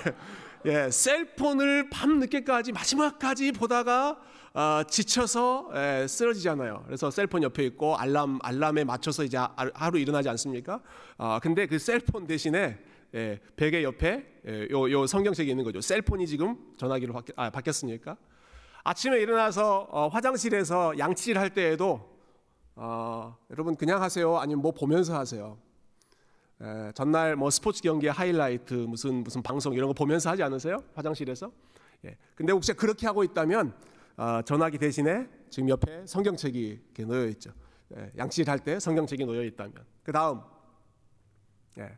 예 0.67 0.91
셀폰을 0.91 1.89
밤 1.89 2.19
늦게까지 2.19 2.73
마지막까지 2.73 3.53
보다가 3.53 4.19
어, 4.53 4.83
지쳐서 4.85 5.69
예, 5.73 6.05
쓰러지잖아요. 6.07 6.83
그래서 6.85 7.09
셀폰 7.09 7.41
옆에 7.43 7.63
있고 7.67 7.95
알람 7.95 8.39
알람에 8.43 8.83
맞춰서 8.83 9.23
이제 9.23 9.37
하루 9.73 9.97
일어나지 9.97 10.27
않습니까? 10.27 10.81
아 11.17 11.39
근데 11.41 11.67
그 11.67 11.79
셀폰 11.79 12.27
대신에 12.27 12.77
예, 13.15 13.39
베개 13.55 13.81
옆에 13.81 14.25
예, 14.45 14.67
요, 14.71 14.91
요 14.91 15.07
성경책이 15.07 15.49
있는 15.49 15.63
거죠. 15.63 15.79
셀폰이 15.79 16.27
지금 16.27 16.57
전화기로 16.75 17.13
바뀌, 17.13 17.31
아, 17.37 17.49
바뀌었으니까 17.49 18.17
아침에 18.83 19.21
일어나서 19.21 19.87
어, 19.89 20.09
화장실에서 20.09 20.97
양치를 20.97 21.39
할 21.39 21.53
때에도 21.53 22.17
어, 22.75 23.37
여러분 23.51 23.77
그냥 23.77 24.01
하세요? 24.01 24.37
아니면 24.37 24.61
뭐 24.61 24.73
보면서 24.73 25.17
하세요? 25.17 25.57
에, 26.61 26.91
전날 26.93 27.35
뭐 27.35 27.49
스포츠 27.49 27.81
경기 27.81 28.07
하이라이트 28.07 28.73
무슨 28.73 29.23
무슨 29.23 29.41
방송 29.43 29.73
이런 29.73 29.87
거 29.87 29.93
보면서 29.93 30.29
하지 30.29 30.43
않으세요? 30.43 30.83
화장실에서? 30.95 31.51
예. 32.05 32.17
근데 32.35 32.51
혹시 32.53 32.73
그렇게 32.73 33.05
하고 33.07 33.23
있다면 33.23 33.73
어, 34.17 34.41
전화기 34.43 34.77
대신에 34.77 35.27
지금 35.49 35.69
옆에 35.69 36.05
성경책이 36.07 36.81
이렇게 36.85 37.05
놓여 37.05 37.27
있죠. 37.27 37.51
예, 37.95 38.11
양치를 38.17 38.51
할때 38.51 38.79
성경책이 38.79 39.25
놓여 39.25 39.43
있다면 39.43 39.73
그 40.03 40.11
다음 40.11 40.41
예. 41.77 41.97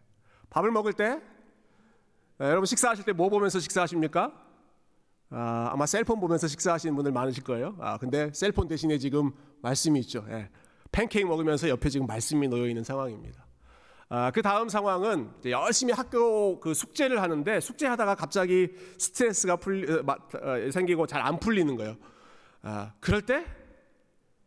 밥을 0.50 0.72
먹을 0.72 0.94
때 0.94 1.22
예, 2.42 2.46
여러분 2.46 2.66
식사하실 2.66 3.06
때 3.06 3.14
뭐 3.14 3.30
보면서 3.30 3.60
식사하십니까? 3.60 4.34
아, 5.32 5.70
아마 5.72 5.86
셀폰 5.86 6.20
보면서 6.20 6.48
식사하시는 6.48 6.96
분들 6.96 7.12
많으실 7.12 7.44
거예요. 7.44 7.76
아, 7.80 7.98
근데 7.98 8.32
셀폰 8.34 8.68
대신에 8.68 8.98
지금 8.98 9.32
말씀이 9.62 10.00
있죠. 10.02 10.26
예. 10.30 10.50
팬케이크 10.92 11.28
먹으면서 11.28 11.70
옆에 11.70 11.90
지금 11.90 12.08
말씀이 12.08 12.48
놓여 12.48 12.68
있는 12.68 12.84
상황입니다. 12.84 13.46
아, 14.12 14.32
그 14.32 14.42
다음 14.42 14.70
상황은 14.70 15.30
열심히 15.46 15.94
학교 15.94 16.60
그 16.60 16.74
숙제를 16.74 17.22
하는데 17.22 17.60
숙제하다가 17.60 18.16
갑자기 18.16 18.70
스트레스가 18.98 19.58
풀, 19.58 20.04
어, 20.10 20.16
어, 20.42 20.72
생기고 20.72 21.06
잘 21.06 21.22
안 21.22 21.40
풀리는 21.40 21.76
거예요. 21.76 21.96
아, 22.64 22.94
그럴 23.00 23.22
때, 23.22 23.46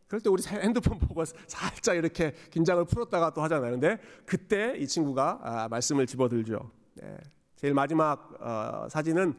그럴 0.09 0.21
때 0.21 0.31
우리 0.31 0.43
핸드폰 0.49 0.99
보고 0.99 1.25
살짝 1.25 1.97
이렇게 1.97 2.35
긴장을 2.51 2.85
풀었다가 2.87 3.35
또 3.35 3.43
하잖아요. 3.43 3.71
근데 3.71 3.99
그때 4.27 4.75
이 4.79 4.87
친구가 4.87 5.39
아, 5.43 5.69
말씀을 5.69 6.07
집어들죠. 6.07 6.69
네. 6.95 7.17
제일 7.55 7.73
마지막 7.73 8.35
어, 8.41 8.89
사진은 8.91 9.35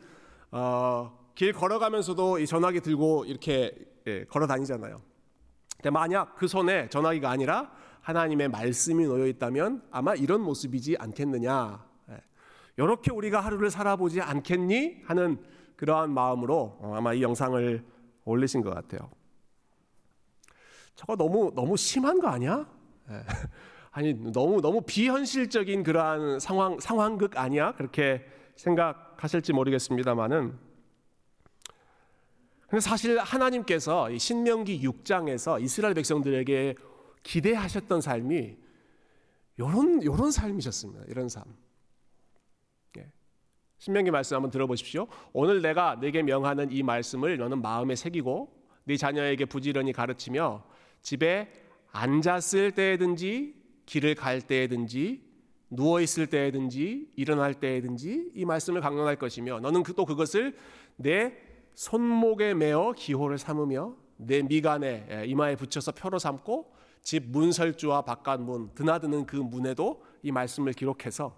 어, 0.51 1.19
길 1.35 1.51
걸어가면서도 1.51 2.39
이 2.39 2.47
전화기 2.47 2.79
들고 2.79 3.25
이렇게 3.25 3.75
예, 4.07 4.23
걸어 4.25 4.47
다니잖아요. 4.47 5.01
근데 5.75 5.89
만약 5.89 6.35
그 6.37 6.47
손에 6.47 6.87
전화기가 6.87 7.29
아니라 7.29 7.73
하나님의 8.03 8.49
말씀이 8.49 9.05
놓여 9.05 9.25
있다면 9.27 9.81
아마 9.89 10.13
이런 10.13 10.41
모습이지 10.41 10.97
않겠느냐. 10.99 11.85
이렇게 12.75 13.11
예. 13.11 13.15
우리가 13.15 13.39
하루를 13.39 13.71
살아보지 13.71 14.19
않겠니? 14.19 15.03
하는 15.05 15.41
그러한 15.77 16.11
마음으로 16.11 16.77
어, 16.81 16.93
아마 16.95 17.13
이 17.13 17.21
영상을 17.21 17.83
올리신 18.25 18.61
것 18.61 18.73
같아요. 18.73 19.09
저거 20.95 21.15
너무 21.15 21.51
너무 21.55 21.77
심한 21.77 22.19
거 22.19 22.27
아니야? 22.27 22.67
예. 23.09 23.23
아니 23.91 24.13
너무 24.13 24.59
너무 24.59 24.81
비현실적인 24.81 25.83
그러한 25.83 26.39
상황 26.39 26.79
상황극 26.79 27.37
아니야? 27.37 27.73
그렇게 27.73 28.25
생각하실지 28.57 29.53
모르겠습니다만은 29.53 30.57
근데 32.67 32.81
사실 32.81 33.19
하나님께서 33.19 34.09
신명기 34.17 34.81
6장에서 34.81 35.61
이스라엘 35.61 35.93
백성들에게 35.93 36.75
기대하셨던 37.23 38.01
삶이 38.01 38.57
이런 39.57 40.03
요런 40.03 40.31
삶이셨습니다. 40.31 41.05
이런 41.07 41.29
삶. 41.29 41.43
예. 42.97 43.11
신명기 43.77 44.11
말씀 44.11 44.35
한번 44.35 44.51
들어보십시오. 44.51 45.07
오늘 45.31 45.61
내가 45.61 45.99
내게 45.99 46.21
명하는 46.21 46.71
이 46.71 46.83
말씀을 46.83 47.37
너는 47.37 47.61
마음에 47.61 47.95
새기고 47.95 48.63
네 48.85 48.97
자녀에게 48.97 49.45
부지런히 49.45 49.93
가르치며 49.93 50.63
집에 51.01 51.51
앉았을 51.91 52.71
때든지 52.71 53.55
길을 53.85 54.15
갈 54.15 54.41
때든지 54.41 55.21
누워 55.69 56.01
있을 56.01 56.27
때든지 56.27 57.11
일어날 57.15 57.53
때든지 57.53 58.31
이 58.33 58.45
말씀을 58.45 58.81
강론할 58.81 59.15
것이며 59.17 59.59
너는 59.59 59.83
그또 59.83 60.05
그것을 60.05 60.55
내 60.95 61.35
손목에 61.73 62.53
매어 62.53 62.93
기호를 62.95 63.37
삼으며 63.37 63.95
내 64.17 64.41
미간에 64.41 65.07
예, 65.09 65.25
이마에 65.25 65.55
붙여서 65.55 65.93
표로 65.93 66.19
삼고 66.19 66.72
집 67.03 67.29
문설주와 67.29 68.01
바깥 68.03 68.41
문 68.41 68.73
드나드는 68.73 69.25
그 69.25 69.35
문에도 69.35 70.03
이 70.23 70.31
말씀을 70.31 70.73
기록해서 70.73 71.37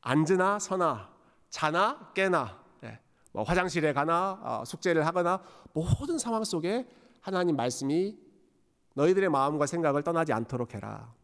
앉으나 0.00 0.58
서나 0.58 1.10
자나 1.48 2.10
깨나 2.14 2.60
예, 2.82 2.98
뭐 3.30 3.44
화장실에 3.44 3.92
가나 3.92 4.40
어, 4.42 4.64
숙제를 4.64 5.06
하거나 5.06 5.42
모든 5.72 6.18
상황 6.18 6.42
속에 6.44 6.88
하나님 7.20 7.56
말씀이 7.56 8.18
너희들의 8.94 9.28
마음과 9.30 9.66
생각을 9.66 10.02
떠나지 10.02 10.32
않도록 10.32 10.74
해라. 10.74 11.14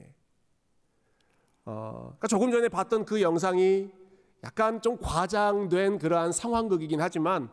예. 0.00 0.12
어, 1.64 2.00
그러니까 2.18 2.26
조금 2.26 2.50
전에 2.50 2.68
봤던 2.68 3.04
그 3.04 3.22
영상이 3.22 3.90
약간 4.44 4.82
좀 4.82 4.98
과장된 4.98 5.98
그러한 5.98 6.32
상황극이긴 6.32 7.00
하지만 7.00 7.48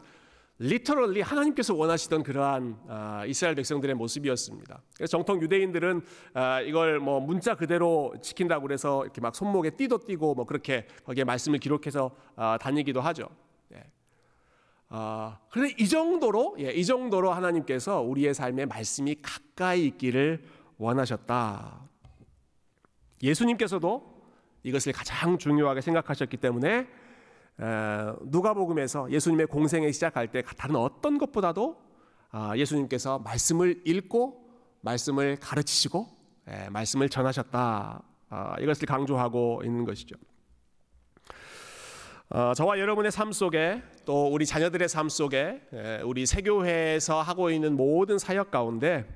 리터럴리 0.62 1.22
하나님께서 1.22 1.74
원하시던 1.74 2.24
그러한 2.24 2.78
아, 2.90 3.24
이스라엘 3.26 3.56
백성들의 3.56 3.96
모습이었습니다. 3.96 4.82
그래서 4.98 5.10
정통 5.10 5.42
유대인들은 5.42 6.02
아, 6.34 6.60
이걸 6.60 7.00
뭐 7.00 7.22
문자 7.22 7.56
그대로 7.56 8.14
지킨다고 8.22 8.64
그래서 8.64 9.04
이렇게 9.04 9.22
막 9.22 9.34
손목에 9.34 9.72
띠도 9.72 10.06
띠고 10.06 10.36
뭐 10.36 10.46
그렇게 10.46 10.86
거기에 11.06 11.24
말씀을 11.24 11.60
기록해서 11.60 12.12
아, 12.36 12.58
다니기도 12.62 13.00
하죠. 13.00 13.30
예. 13.74 13.84
그런데 15.50 15.76
이 15.80 15.88
정도로 15.88 16.58
예, 16.60 16.72
이 16.72 16.84
정도로 16.84 17.32
하나님께서 17.32 18.02
우리의 18.02 18.34
삶에 18.34 18.66
말씀이 18.66 19.16
가까이 19.22 19.86
있기를 19.86 20.44
원하셨다. 20.78 21.88
예수님께서도 23.24 24.20
이것을 24.64 24.92
가장 24.92 25.38
중요하게 25.38 25.80
생각하셨기 25.80 26.36
때문에 26.38 26.88
누가복음에서 27.60 29.12
예수님의 29.12 29.48
공생에 29.48 29.92
시작할 29.92 30.32
때 30.32 30.44
다른 30.58 30.76
어떤 30.78 31.18
것보다도 31.18 31.78
아, 32.32 32.56
예수님께서 32.56 33.20
말씀을 33.20 33.82
읽고 33.86 34.48
말씀을 34.82 35.38
가르치시고 35.38 36.08
말씀을 36.72 37.10
전하셨다. 37.10 38.04
아, 38.30 38.56
이것을 38.60 38.88
강조하고 38.88 39.62
있는 39.66 39.84
것이죠. 39.86 40.16
어, 42.30 42.54
저와 42.56 42.80
여러분의 42.80 43.12
삶 43.12 43.32
속에 43.32 43.82
또 44.06 44.28
우리 44.32 44.46
자녀들의 44.46 44.88
삶 44.88 45.10
속에 45.10 45.62
우리 46.06 46.28
세교회에서 46.28 47.22
하고 47.22 47.50
있는 47.50 47.76
모든 47.76 48.20
사역 48.20 48.52
가운데 48.52 49.08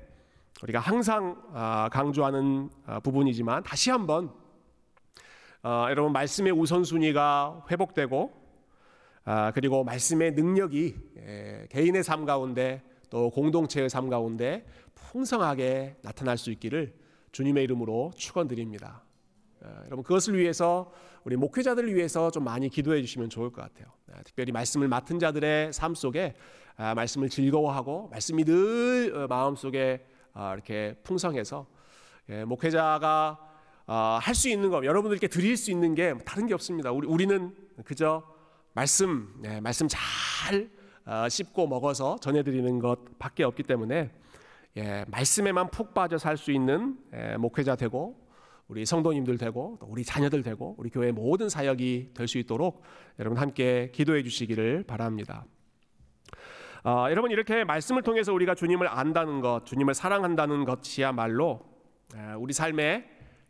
우리가 0.62 0.80
항상 0.80 1.40
아, 1.52 1.88
강조하는 1.92 2.68
부분이지만 3.04 3.62
다시 3.62 3.90
한번 3.90 4.32
어, 5.64 5.86
여러분 5.88 6.12
말씀의 6.12 6.52
우선순위가 6.52 7.68
회복되고 7.70 8.30
아, 9.24 9.50
그리고 9.52 9.82
말씀의 9.82 10.32
능력이 10.32 10.94
예, 11.16 11.66
개인의 11.70 12.04
삶 12.04 12.26
가운데 12.26 12.82
또 13.08 13.30
공동체의 13.30 13.88
삶 13.88 14.10
가운데 14.10 14.66
풍성하게 14.94 15.96
나타날 16.02 16.36
수 16.36 16.50
있기를 16.50 16.92
주님의 17.32 17.64
이름으로 17.64 18.12
축원드립니다. 18.14 19.04
어, 19.62 19.74
여러분 19.86 20.02
그것을 20.02 20.36
위해서 20.36 20.92
우리 21.24 21.34
목회자들을 21.36 21.94
위해서 21.94 22.30
좀 22.30 22.44
많이 22.44 22.68
기도해 22.68 23.00
주시면 23.00 23.30
좋을 23.30 23.50
것 23.50 23.62
같아요. 23.62 23.86
아, 24.12 24.22
특별히 24.22 24.52
말씀을 24.52 24.86
맡은 24.88 25.18
자들의 25.18 25.72
삶 25.72 25.94
속에 25.94 26.34
아, 26.76 26.94
말씀을 26.94 27.30
즐거워하고 27.30 28.08
말씀이 28.08 28.44
늘 28.44 29.14
어, 29.16 29.26
마음 29.28 29.56
속에 29.56 30.06
아, 30.34 30.52
이렇게 30.52 30.94
풍성해서 31.04 31.66
예, 32.28 32.44
목회자가 32.44 33.53
할 33.86 34.34
수 34.34 34.48
있는 34.48 34.70
것, 34.70 34.84
여러분들께 34.84 35.28
드릴 35.28 35.56
수 35.56 35.70
있는 35.70 35.94
게 35.94 36.14
다른 36.24 36.46
게 36.46 36.54
없습니다. 36.54 36.90
우리 36.90 37.06
우리는 37.06 37.54
그저 37.84 38.22
말씀, 38.72 39.34
네, 39.40 39.60
말씀 39.60 39.86
잘 39.88 40.70
씹고 41.28 41.66
먹어서 41.66 42.16
전해드리는 42.20 42.78
것밖에 42.78 43.44
없기 43.44 43.62
때문에 43.64 44.10
예, 44.76 45.04
말씀에만 45.08 45.70
푹 45.70 45.94
빠져 45.94 46.18
살 46.18 46.36
수 46.36 46.50
있는 46.50 46.96
예, 47.14 47.36
목회자 47.36 47.76
되고 47.76 48.18
우리 48.66 48.84
성도님들 48.84 49.38
되고 49.38 49.76
또 49.80 49.86
우리 49.86 50.02
자녀들 50.02 50.42
되고 50.42 50.74
우리 50.78 50.90
교회 50.90 51.12
모든 51.12 51.48
사역이 51.48 52.10
될 52.14 52.26
수 52.26 52.38
있도록 52.38 52.82
여러분 53.20 53.38
함께 53.38 53.92
기도해 53.94 54.22
주시기를 54.24 54.84
바랍니다. 54.84 55.44
아, 56.82 57.06
여러분 57.10 57.30
이렇게 57.30 57.62
말씀을 57.64 58.02
통해서 58.02 58.32
우리가 58.32 58.54
주님을 58.54 58.88
안다는 58.88 59.40
것, 59.40 59.64
주님을 59.66 59.94
사랑한다는 59.94 60.64
것이야말로 60.64 61.60
아, 62.16 62.36
우리 62.38 62.52
삶의 62.52 63.04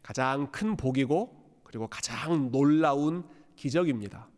가장 0.04 0.48
큰 0.52 0.76
복이고 0.76 1.62
그리고 1.64 1.88
가장 1.88 2.52
놀라운 2.52 3.24
기적입니다. 3.56 4.28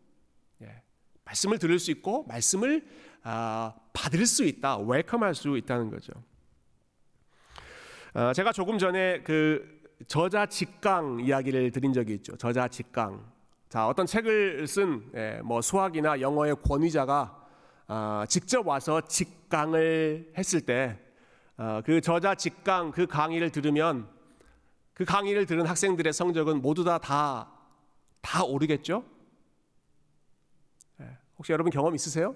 예, 0.61 0.81
말씀을 1.25 1.59
들을 1.59 1.77
수 1.77 1.91
있고 1.91 2.23
말씀을 2.23 2.87
아, 3.23 3.75
받을 3.91 4.25
수 4.25 4.45
있다, 4.45 4.77
웰컴할 4.77 5.35
수 5.35 5.57
있다는 5.57 5.91
거죠. 5.91 6.13
아, 8.13 8.31
제가 8.31 8.53
조금 8.53 8.77
전에 8.77 9.21
그 9.23 9.81
저자 10.07 10.45
직강 10.45 11.19
이야기를 11.19 11.71
드린 11.71 11.91
적이 11.91 12.13
있죠. 12.15 12.37
저자 12.37 12.69
직강. 12.69 13.29
자 13.67 13.87
어떤 13.87 14.05
책을 14.05 14.65
쓴뭐 14.67 15.01
예, 15.15 15.41
수학이나 15.61 16.21
영어의 16.21 16.55
권위자가 16.63 17.45
어, 17.89 18.23
직접 18.29 18.65
와서 18.65 19.01
직강을 19.01 20.31
했을 20.37 20.61
때그 20.61 21.03
어, 21.57 21.99
저자 22.01 22.35
직강 22.35 22.91
그 22.91 23.05
강의를 23.05 23.49
들으면 23.49 24.16
그 24.97 25.05
강의를 25.05 25.45
들은 25.45 25.67
학생들의 25.67 26.11
성적은 26.11 26.59
모두 26.59 26.83
다 26.83 26.97
다 26.97 27.57
다 28.19 28.43
오르겠죠? 28.43 29.05
예, 30.99 31.17
혹시 31.37 31.51
여러분 31.53 31.71
경험 31.71 31.93
있으세요? 31.93 32.35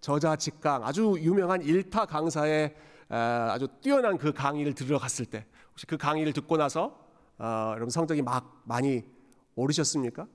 저자 0.00 0.34
직강 0.34 0.84
아주 0.84 1.14
유명한 1.18 1.62
일타 1.62 2.06
강사의 2.06 2.74
아주 3.08 3.68
뛰어난 3.80 4.18
그 4.18 4.32
강의를 4.32 4.74
들으러 4.74 4.98
갔을 4.98 5.24
때 5.24 5.46
혹시 5.70 5.86
그 5.86 5.96
강의를 5.96 6.32
듣고 6.32 6.56
나서 6.56 6.98
어, 7.38 7.70
여러분 7.74 7.90
성적이 7.90 8.22
막 8.22 8.60
많이 8.64 9.02
오르셨습니까? 9.54 10.26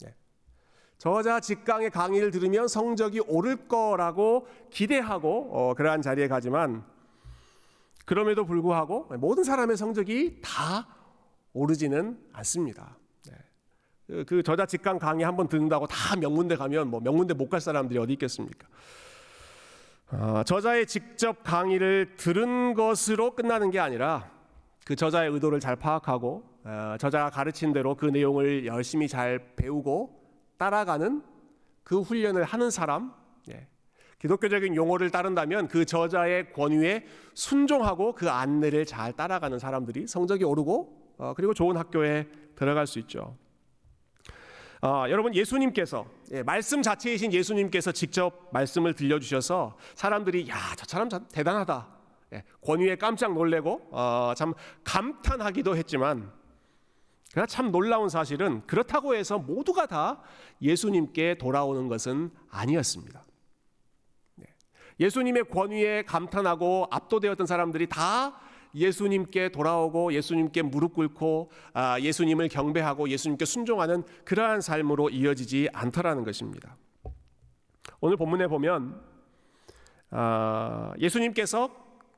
네. 0.00 0.16
저자 0.98 1.38
직강의 1.38 1.90
강의를 1.90 2.30
들으면 2.30 2.66
성적이 2.66 3.20
오를 3.20 3.68
거라고 3.68 4.48
기대하고 4.70 5.50
어, 5.52 5.74
그러한 5.74 6.02
자리에 6.02 6.26
가지만 6.28 6.84
그럼에도 8.04 8.44
불구하고 8.44 9.06
모든 9.18 9.44
사람의 9.44 9.76
성적이 9.76 10.40
다 10.42 10.86
오르지는 11.52 12.18
않습니다. 12.32 12.96
네. 13.28 13.34
그, 14.06 14.24
그 14.24 14.42
저자 14.42 14.66
직강 14.66 14.98
강의 14.98 15.24
한번 15.24 15.48
듣는다고 15.48 15.86
다 15.86 16.16
명문대 16.16 16.56
가면 16.56 16.88
뭐 16.88 17.00
명문대 17.00 17.34
못 17.34 17.48
갈 17.48 17.60
사람들이 17.60 17.98
어디 17.98 18.12
있겠습니까? 18.14 18.66
어, 20.10 20.42
저자의 20.44 20.86
직접 20.86 21.42
강의를 21.42 22.16
들은 22.16 22.74
것으로 22.74 23.34
끝나는 23.34 23.70
게 23.70 23.78
아니라 23.78 24.30
그 24.84 24.94
저자의 24.96 25.30
의도를 25.30 25.60
잘 25.60 25.76
파악하고 25.76 26.44
어, 26.64 26.96
저자가 26.98 27.30
가르친 27.30 27.72
대로 27.72 27.94
그 27.94 28.06
내용을 28.06 28.66
열심히 28.66 29.08
잘 29.08 29.54
배우고 29.56 30.20
따라가는 30.58 31.22
그 31.82 32.00
훈련을 32.00 32.44
하는 32.44 32.70
사람, 32.70 33.12
예. 33.12 33.21
기독교적인 34.22 34.76
용어를 34.76 35.10
따른다면 35.10 35.66
그 35.66 35.84
저자의 35.84 36.52
권위에 36.52 37.04
순종하고 37.34 38.14
그 38.14 38.30
안내를 38.30 38.86
잘 38.86 39.12
따라가는 39.12 39.58
사람들이 39.58 40.06
성적이 40.06 40.44
오르고 40.44 41.14
어, 41.18 41.34
그리고 41.36 41.52
좋은 41.52 41.76
학교에 41.76 42.28
들어갈 42.54 42.86
수 42.86 43.00
있죠. 43.00 43.36
어, 44.80 45.06
여러분 45.08 45.34
예수님께서 45.34 46.06
예, 46.32 46.42
말씀 46.44 46.82
자체이신 46.82 47.32
예수님께서 47.32 47.90
직접 47.90 48.48
말씀을 48.52 48.94
들려주셔서 48.94 49.76
사람들이 49.96 50.48
야 50.48 50.74
저 50.76 50.84
사람 50.86 51.08
대단하다 51.08 51.88
예, 52.34 52.44
권위에 52.64 52.96
깜짝 52.96 53.34
놀래고 53.34 53.88
어, 53.90 54.34
참 54.36 54.54
감탄하기도 54.84 55.76
했지만 55.76 56.30
그러나 57.32 57.46
참 57.46 57.72
놀라운 57.72 58.08
사실은 58.08 58.64
그렇다고 58.68 59.16
해서 59.16 59.38
모두가 59.38 59.86
다 59.86 60.20
예수님께 60.60 61.38
돌아오는 61.38 61.88
것은 61.88 62.30
아니었습니다. 62.50 63.24
네. 65.02 65.06
예수님의 65.06 65.44
권위에 65.50 66.02
감탄하고 66.02 66.86
압도되었던 66.90 67.46
사람들이 67.46 67.88
다 67.88 68.38
예수님께 68.74 69.50
돌아오고 69.50 70.14
예수님께 70.14 70.62
무릎 70.62 70.94
꿇고 70.94 71.50
아, 71.74 72.00
예수님을 72.00 72.48
경배하고 72.48 73.08
예수님께 73.08 73.44
순종하는 73.44 74.04
그러한 74.24 74.60
삶으로 74.60 75.10
이어지지 75.10 75.68
않더라는 75.72 76.24
것입니다. 76.24 76.76
오늘 78.00 78.16
본문에 78.16 78.46
보면 78.46 79.00
아, 80.10 80.92
예수님께서 80.98 81.70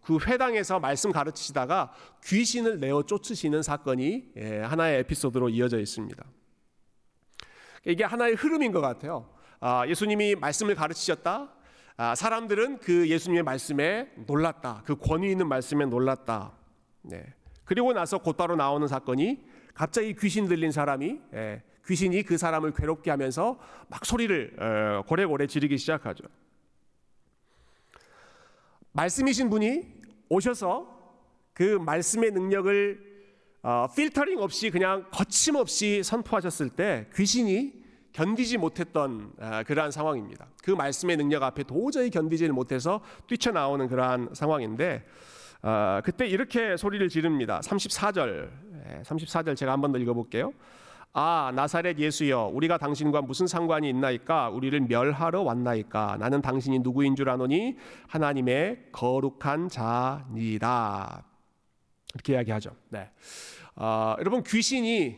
그 0.03 0.19
회당에서 0.19 0.79
말씀 0.79 1.11
가르치시다가 1.11 1.93
귀신을 2.25 2.79
내어 2.79 3.03
쫓으시는 3.03 3.63
사건이 3.63 4.33
예, 4.37 4.59
하나의 4.61 5.01
에피소드로 5.01 5.49
이어져 5.49 5.81
있습니다. 5.81 6.23
이게 7.87 8.05
하나의 8.05 8.35
흐름인 8.35 8.71
것 8.73 8.83
같아요. 8.83 9.31
아, 9.61 9.87
예수님이 9.89 10.35
말씀을 10.35 10.75
가르치셨다. 10.75 11.55
아, 11.97 12.17
사람들은 12.17 12.79
그 12.79 13.09
예수님의 13.09 13.45
말씀에 13.45 14.11
놀랐다. 14.27 14.83
그 14.85 14.97
권위 14.97 15.31
있는 15.31 15.47
말씀에 15.47 15.87
놀랐다. 15.87 16.53
네. 17.03 17.25
그리고 17.65 17.93
나서 17.93 18.19
곧바로 18.19 18.57
나오는 18.57 18.87
사건이 18.89 19.45
갑자기 19.75 20.15
귀신 20.15 20.49
들린 20.49 20.73
사람이 20.73 21.21
예, 21.35 21.63
귀신이 21.87 22.25
그 22.25 22.37
사람을 22.37 22.73
괴롭게 22.73 23.11
하면서 23.11 23.59
막 23.89 24.05
소리를 24.05 24.57
어, 24.59 25.03
고래고래 25.07 25.47
지르기 25.47 25.79
시작하죠. 25.79 26.25
말씀이신 28.93 29.49
분이 29.51 29.83
오셔서 30.29 30.89
그 31.53 31.79
말씀의 31.79 32.33
능력을 32.33 33.15
어, 33.63 33.87
필터링 33.95 34.41
없이 34.41 34.71
그냥 34.71 35.07
거침없이 35.13 36.03
선포하셨을 36.03 36.71
때 36.71 37.09
귀신이 37.15 37.84
견디지 38.15 38.59
못했던 38.59 39.33
아, 39.41 39.63
그러한 39.65 39.91
상황입니다. 39.91 40.47
그 40.63 40.71
말씀의 40.71 41.17
능력 41.17 41.43
앞에 41.43 41.65
도저히 41.65 42.11
견디지를 42.11 42.55
못해서 42.55 43.01
뛰쳐나오는 43.27 43.87
그러한 43.89 44.31
상황인데 44.33 45.05
아, 45.63 46.01
그때 46.05 46.27
이렇게 46.27 46.77
소리를 46.77 47.07
지릅니다. 47.09 47.61
34절, 47.61 48.51
34절 49.03 49.57
제가 49.57 49.73
한 49.73 49.81
번 49.81 49.93
더 49.93 49.99
읽어볼게요. 49.99 50.53
아 51.13 51.53
나사렛 51.55 51.99
예수여 51.99 52.51
우리가 52.53 52.77
당신과 52.79 53.23
무슨 53.23 53.47
상관이 53.47 53.89
있나이까 53.89 54.49
우리를 54.51 54.81
멸하러 54.81 55.43
왔나이까 55.43 56.17
나는 56.19 56.43
당신이 56.43 56.81
누구인 56.81 57.15
줄 57.15 57.29
아노니 57.31 57.77
하나님의 58.09 58.89
거룩한 58.91 59.69
자니라 59.69 61.23
이렇게 62.15 62.33
이야기하죠. 62.33 62.71
네, 62.89 63.11
어, 63.77 64.17
여러분 64.19 64.43
귀신이 64.43 65.17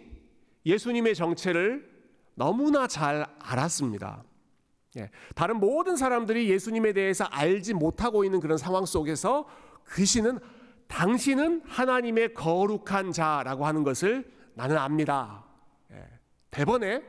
예수님의 0.66 1.14
정체를 1.14 1.95
너무나 2.36 2.86
잘 2.86 3.26
알았습니다. 3.40 4.22
예, 4.98 5.10
다른 5.34 5.58
모든 5.58 5.96
사람들이 5.96 6.48
예수님에 6.48 6.92
대해서 6.92 7.24
알지 7.24 7.74
못하고 7.74 8.24
있는 8.24 8.40
그런 8.40 8.56
상황 8.56 8.86
속에서 8.86 9.46
귀신은 9.94 10.38
당신은 10.86 11.62
하나님의 11.66 12.34
거룩한 12.34 13.12
자라고 13.12 13.66
하는 13.66 13.82
것을 13.82 14.30
나는 14.54 14.78
압니다. 14.78 15.44
예, 15.92 16.04
대번에 16.50 17.02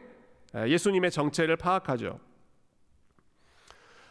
예, 0.56 0.68
예수님의 0.70 1.12
정체를 1.12 1.58
파악하죠. 1.58 2.20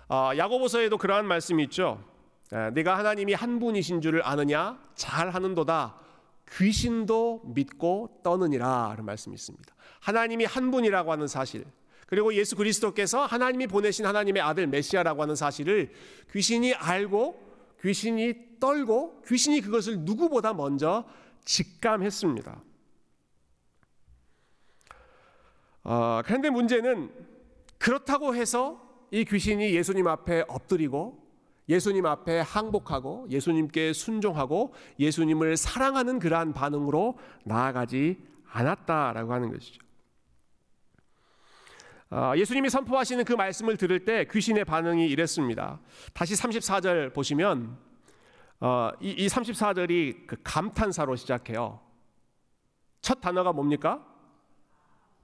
어, 0.08 0.30
야고보서에도 0.36 0.98
그러한 0.98 1.26
말씀이 1.26 1.62
있죠. 1.64 2.04
예, 2.52 2.70
내가 2.70 2.96
하나님이 2.98 3.32
한 3.32 3.58
분이신 3.58 4.02
줄을 4.02 4.24
아느냐? 4.24 4.78
잘 4.94 5.30
하는도다. 5.30 5.98
귀신도 6.52 7.42
믿고 7.46 8.20
떠느니라 8.22 8.88
라는 8.90 9.04
말씀이 9.04 9.34
있습니다. 9.34 9.75
하나님이 10.06 10.44
한 10.44 10.70
분이라고 10.70 11.10
하는 11.10 11.26
사실 11.26 11.64
그리고 12.06 12.32
예수 12.32 12.54
그리스도께서 12.54 13.26
하나님이 13.26 13.66
보내신 13.66 14.06
하나님의 14.06 14.40
아들 14.40 14.68
메시아라고 14.68 15.20
하는 15.20 15.34
사실을 15.34 15.92
귀신이 16.30 16.74
알고 16.74 17.44
귀신이 17.82 18.60
떨고 18.60 19.20
귀신이 19.26 19.60
그것을 19.60 19.98
누구보다 20.00 20.54
먼저 20.54 21.04
직감했습니다. 21.44 22.62
어, 25.82 26.22
그런데 26.24 26.50
문제는 26.50 27.10
그렇다고 27.78 28.36
해서 28.36 28.80
이 29.10 29.24
귀신이 29.24 29.74
예수님 29.74 30.06
앞에 30.06 30.44
엎드리고 30.46 31.26
예수님 31.68 32.06
앞에 32.06 32.40
항복하고 32.40 33.26
예수님께 33.28 33.92
순종하고 33.92 34.72
예수님을 35.00 35.56
사랑하는 35.56 36.20
그러한 36.20 36.52
반응으로 36.52 37.18
나아가지 37.42 38.18
않았다라고 38.52 39.32
하는 39.32 39.52
것이죠. 39.52 39.85
아, 42.08 42.36
예수님이 42.36 42.70
선포하시는 42.70 43.24
그 43.24 43.32
말씀을 43.32 43.76
들을 43.76 44.04
때 44.04 44.26
귀신의 44.30 44.64
반응이 44.64 45.06
이랬습니다. 45.08 45.80
다시 46.14 46.34
34절 46.34 47.12
보시면 47.12 47.76
어, 48.60 48.90
이, 49.00 49.10
이 49.10 49.26
34절이 49.26 50.26
그 50.26 50.36
감탄사로 50.44 51.16
시작해요. 51.16 51.80
첫 53.00 53.20
단어가 53.20 53.52
뭡니까? 53.52 54.04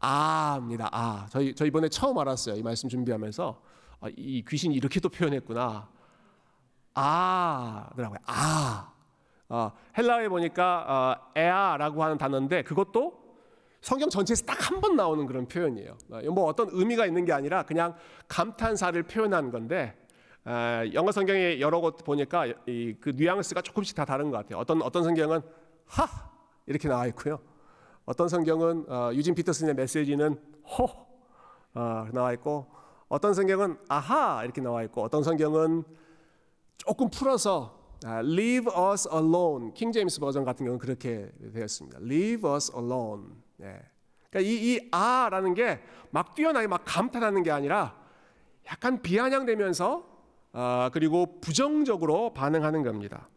아입니다. 0.00 0.88
아. 0.92 1.26
저희 1.30 1.54
저 1.54 1.64
이번에 1.64 1.88
처음 1.88 2.18
알았어요. 2.18 2.56
이 2.56 2.62
말씀 2.62 2.88
준비하면서 2.88 3.62
아, 4.00 4.08
이 4.16 4.44
귀신이 4.46 4.74
이렇게도 4.74 5.08
표현했구나. 5.08 5.88
아 6.94 7.90
더라고요. 7.94 8.18
아. 8.26 8.92
어, 9.48 9.70
헬라어에 9.96 10.28
보니까 10.28 10.86
어, 10.88 11.32
에아라고 11.36 12.02
하는 12.02 12.18
단어인데 12.18 12.62
그것도 12.62 13.21
성경 13.82 14.08
전체에서 14.08 14.44
딱 14.46 14.58
한 14.70 14.80
번 14.80 14.96
나오는 14.96 15.26
그런 15.26 15.46
표현이에요. 15.46 15.96
어, 16.10 16.20
뭐 16.30 16.46
어떤 16.46 16.68
의미가 16.70 17.04
있는 17.06 17.24
게 17.24 17.32
아니라 17.32 17.64
그냥 17.64 17.94
감탄사를 18.28 19.00
표현한 19.02 19.50
건데 19.50 19.94
어, 20.44 20.82
영어 20.94 21.12
성경에 21.12 21.60
여러 21.60 21.80
곳 21.80 21.96
보니까 22.04 22.46
이, 22.66 22.96
그 23.00 23.10
뉘앙스가 23.10 23.60
조금씩 23.62 23.94
다 23.96 24.04
다른 24.04 24.30
것 24.30 24.38
같아요. 24.38 24.58
어떤 24.58 24.82
어떤 24.82 25.04
성경은 25.04 25.40
하 25.86 26.06
이렇게 26.66 26.88
나와 26.88 27.06
있고요. 27.08 27.38
어떤 28.04 28.28
성경은 28.28 28.86
어, 28.88 29.10
유진 29.14 29.34
피터슨의 29.34 29.74
메시지는 29.74 30.40
호 30.78 30.84
어, 31.74 32.06
나와 32.12 32.32
있고 32.34 32.66
어떤 33.08 33.34
성경은 33.34 33.76
아하 33.88 34.42
이렇게 34.44 34.60
나와 34.60 34.82
있고 34.84 35.02
어떤 35.02 35.22
성경은 35.22 35.84
조금 36.78 37.10
풀어서 37.10 37.80
아, 38.04 38.18
leave 38.20 38.66
us 38.92 39.08
alone. 39.12 39.72
킹 39.74 39.92
제임스 39.92 40.18
버전 40.18 40.44
같은 40.44 40.66
경우는 40.66 40.78
그렇게 40.80 41.30
되었습니다. 41.52 41.98
leave 42.00 42.50
us 42.50 42.72
alone. 42.74 43.26
네. 43.62 43.80
그러니까 44.30 44.50
이, 44.50 44.74
이 44.74 44.88
아라는 44.90 45.54
게 45.54 45.80
막 46.12 46.34
뛰어나게 46.34 46.68
막 46.68 46.82
감탄하는 46.84 47.42
게 47.42 47.50
아니라 47.50 47.96
약간 48.70 49.02
비아냥되면서 49.02 50.12
어, 50.52 50.90
그리고 50.92 51.40
부정적으로 51.40 52.34
반응하는 52.34 52.82
겁니다. 52.82 53.28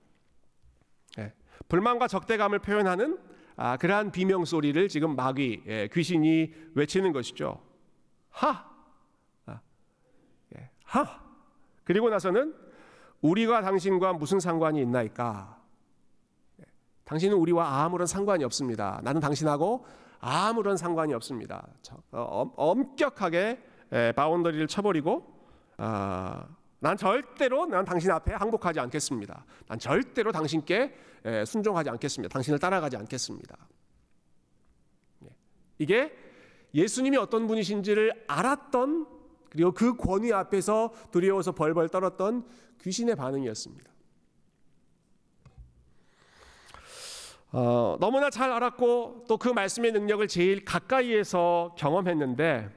네. 1.18 1.34
불만과 1.70 2.08
적대감을 2.08 2.60
표현하는 2.60 3.18
아, 3.56 3.78
그러한 3.78 4.12
비명 4.12 4.44
소리를 4.44 4.88
지금 4.90 5.16
마귀 5.16 5.64
예, 5.68 5.88
귀신이 5.92 6.54
외치는 6.76 7.14
것이죠. 7.14 7.62
하, 8.30 8.66
아, 9.46 9.62
예, 10.58 10.70
하. 10.84 11.22
그리고 11.86 12.10
나서는 12.10 12.54
우리가 13.22 13.62
당신과 13.62 14.12
무슨 14.12 14.42
상관이 14.42 14.82
있나이까? 14.82 15.58
예, 16.60 16.66
당신은 17.06 17.38
우리와 17.38 17.84
아무런 17.84 18.06
상관이 18.06 18.44
없습니다. 18.44 19.00
나는 19.06 19.22
당신하고 19.22 19.86
아무런 20.20 20.78
상관이 20.78 21.14
없습니다. 21.14 21.68
어, 22.12 22.52
엄격하게 22.56 23.60
예, 23.92 24.14
바운더리를 24.16 24.68
쳐버리고 24.68 25.34
아, 25.78 26.48
난 26.80 26.98
절대로 26.98 27.66
난 27.66 27.86
당신 27.86 28.12
앞에 28.12 28.34
항복하지 28.34 28.80
않겠습니다. 28.80 29.46
난 29.68 29.80
절대로 29.80 30.32
당신께 30.32 30.96
예, 31.26 31.46
순종하지 31.46 31.90
않겠습니다. 31.90 32.34
당신을 32.34 32.60
따라가지 32.60 32.98
않겠습니다. 32.98 33.56
이게 35.78 36.16
예수님이 36.74 37.18
어떤 37.18 37.48
분이신지를 37.48 38.26
알았던 38.28 39.08
그리고 39.50 39.72
그 39.72 39.96
권위 39.96 40.34
앞에서 40.34 40.92
두려워서 41.12 41.54
벌벌 41.54 41.90
떨었던 41.90 42.46
귀신의 42.82 43.16
반응이었습니다. 43.16 43.95
어, 47.58 47.96
너무나 48.02 48.30
잘 48.30 48.52
알았고 48.52 49.26
또 49.30 49.38
그 49.38 49.48
말씀의 49.50 49.94
능력을 49.94 50.28
제일 50.28 50.66
가까이에서 50.66 51.76
경험했는데 51.78 52.70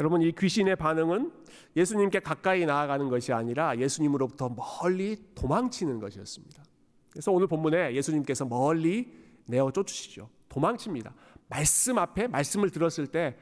여러분 0.00 0.22
이 0.22 0.32
귀신의 0.32 0.74
반응은 0.76 1.32
예수님께 1.76 2.20
가까이 2.20 2.66
나아가는 2.66 3.08
것이 3.08 3.32
아니라 3.32 3.76
예수님으로부터 3.78 4.48
멀리 4.48 5.16
도망치는 5.34 6.00
것이었습니다. 6.00 6.64
그래서 7.10 7.30
오늘 7.30 7.46
본문에 7.46 7.94
예수님께서 7.94 8.44
멀리 8.44 9.12
내어 9.46 9.70
쫓으시죠. 9.70 10.30
도망칩니다. 10.48 11.14
말씀 11.48 11.98
앞에 11.98 12.26
말씀을 12.26 12.70
들었을 12.70 13.06
때 13.06 13.36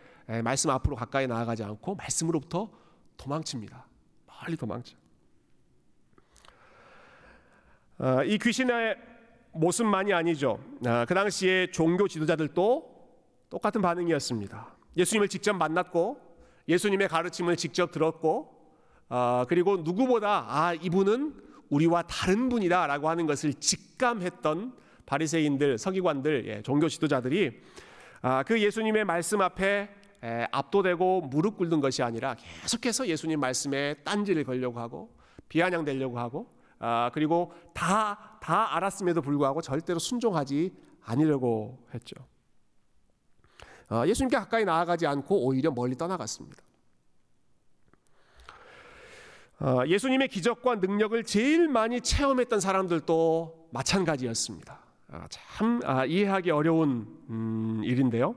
말씀 0.44 0.70
앞으로 0.70 0.96
가까이 0.96 1.26
나아가지 1.26 1.62
않고 1.62 1.94
말씀으로부터 1.94 2.70
도망칩니다. 3.16 3.86
멀리 4.26 4.56
도망쳐. 4.56 4.96
어, 7.98 8.24
이 8.24 8.36
귀신의 8.38 9.15
모습만이 9.56 10.12
아니죠. 10.12 10.58
어, 10.86 11.04
그 11.06 11.14
당시에 11.14 11.70
종교 11.70 12.08
지도자들도 12.08 12.96
똑같은 13.50 13.82
반응이었습니다. 13.82 14.76
예수님을 14.96 15.28
직접 15.28 15.54
만났고 15.54 16.20
예수님의 16.68 17.08
가르침을 17.08 17.56
직접 17.56 17.90
들었고 17.90 18.54
어, 19.08 19.44
그리고 19.48 19.76
누구보다 19.78 20.46
아 20.48 20.74
이분은 20.74 21.34
우리와 21.70 22.02
다른 22.02 22.48
분이다라고 22.48 23.08
하는 23.08 23.26
것을 23.26 23.54
직감했던 23.54 24.74
바리새인들, 25.06 25.78
서기관들, 25.78 26.46
예, 26.48 26.62
종교 26.62 26.88
지도자들이 26.88 27.60
아, 28.22 28.42
그 28.42 28.60
예수님의 28.60 29.04
말씀 29.04 29.40
앞에 29.40 29.88
압도되고 30.50 31.22
무릎 31.22 31.56
꿇는 31.58 31.80
것이 31.80 32.02
아니라 32.02 32.34
계속해서 32.34 33.06
예수님 33.06 33.38
말씀에 33.38 33.94
딴지를 34.02 34.42
걸려고 34.44 34.80
하고 34.80 35.14
비아냥되려고 35.48 36.18
하고 36.18 36.50
아, 36.78 37.10
그리고 37.14 37.52
다 37.72 38.35
다 38.46 38.76
알았음에도 38.76 39.22
불구하고 39.22 39.60
절대로 39.60 39.98
순종하지 39.98 40.72
아니려고 41.04 41.84
했죠. 41.92 42.14
아, 43.88 44.06
예수님께 44.06 44.36
가까이 44.36 44.64
나아가지 44.64 45.04
않고 45.04 45.44
오히려 45.44 45.72
멀리 45.72 45.96
떠나갔습니다. 45.96 46.62
아, 49.58 49.84
예수님의 49.88 50.28
기적과 50.28 50.76
능력을 50.76 51.24
제일 51.24 51.66
많이 51.66 52.00
체험했던 52.00 52.60
사람들도 52.60 53.70
마찬가지였습니다. 53.72 54.78
아, 55.08 55.26
참 55.28 55.80
아, 55.84 56.04
이해하기 56.04 56.52
어려운 56.52 57.18
음, 57.28 57.80
일인데요. 57.82 58.36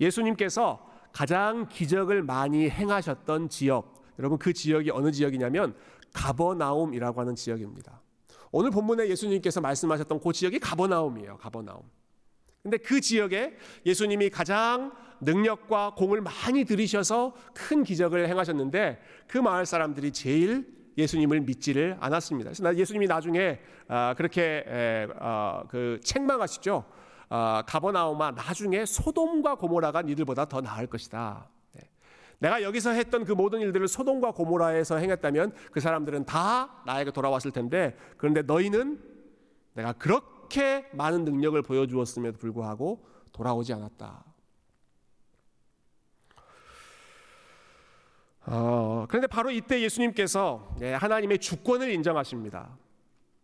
예수님께서 0.00 0.90
가장 1.12 1.68
기적을 1.68 2.24
많이 2.24 2.68
행하셨던 2.68 3.48
지역, 3.50 4.02
여러분 4.18 4.38
그 4.38 4.52
지역이 4.52 4.90
어느 4.90 5.12
지역이냐면 5.12 5.76
가버나움이라고 6.12 7.20
하는 7.20 7.36
지역입니다. 7.36 8.00
오늘 8.56 8.70
본문에 8.70 9.06
예수님께서 9.10 9.60
말씀하셨던 9.60 10.18
그 10.18 10.32
지역이 10.32 10.60
가버나움이에요. 10.60 11.36
가버나움. 11.36 11.82
근데 12.62 12.78
그 12.78 13.02
지역에 13.02 13.54
예수님이 13.84 14.30
가장 14.30 14.92
능력과 15.20 15.94
공을 15.94 16.22
많이 16.22 16.64
들이셔서 16.64 17.34
큰 17.52 17.84
기적을 17.84 18.26
행하셨는데 18.30 18.98
그 19.28 19.36
마을 19.36 19.66
사람들이 19.66 20.10
제일 20.10 20.66
예수님을 20.96 21.42
믿지를 21.42 21.98
않았습니다. 22.00 22.52
그래서 22.52 22.74
예수님이 22.74 23.06
나중에 23.06 23.60
아, 23.88 24.14
그렇게 24.16 24.64
아, 25.20 25.64
그 25.68 26.00
책망하시죠. 26.02 26.82
아, 27.28 27.62
가버나움아 27.66 28.30
나중에 28.30 28.86
소돔과 28.86 29.56
고모라가 29.56 30.00
니들보다 30.00 30.46
더 30.46 30.62
나을 30.62 30.86
것이다. 30.86 31.46
내가 32.38 32.62
여기서 32.62 32.90
했던 32.90 33.24
그 33.24 33.32
모든 33.32 33.60
일들을 33.60 33.88
소돔과 33.88 34.32
고모라에서 34.32 34.96
행했다면 34.96 35.54
그 35.72 35.80
사람들은 35.80 36.26
다 36.26 36.82
나에게 36.84 37.10
돌아왔을 37.10 37.50
텐데 37.50 37.96
그런데 38.16 38.42
너희는 38.42 39.00
내가 39.74 39.92
그렇게 39.94 40.88
많은 40.92 41.24
능력을 41.24 41.60
보여주었음에도 41.62 42.38
불구하고 42.38 43.06
돌아오지 43.32 43.72
않았다. 43.72 44.24
어, 48.48 49.06
그런데 49.08 49.26
바로 49.26 49.50
이때 49.50 49.80
예수님께서 49.82 50.76
예, 50.80 50.94
하나님의 50.94 51.38
주권을 51.38 51.90
인정하십니다. 51.90 52.76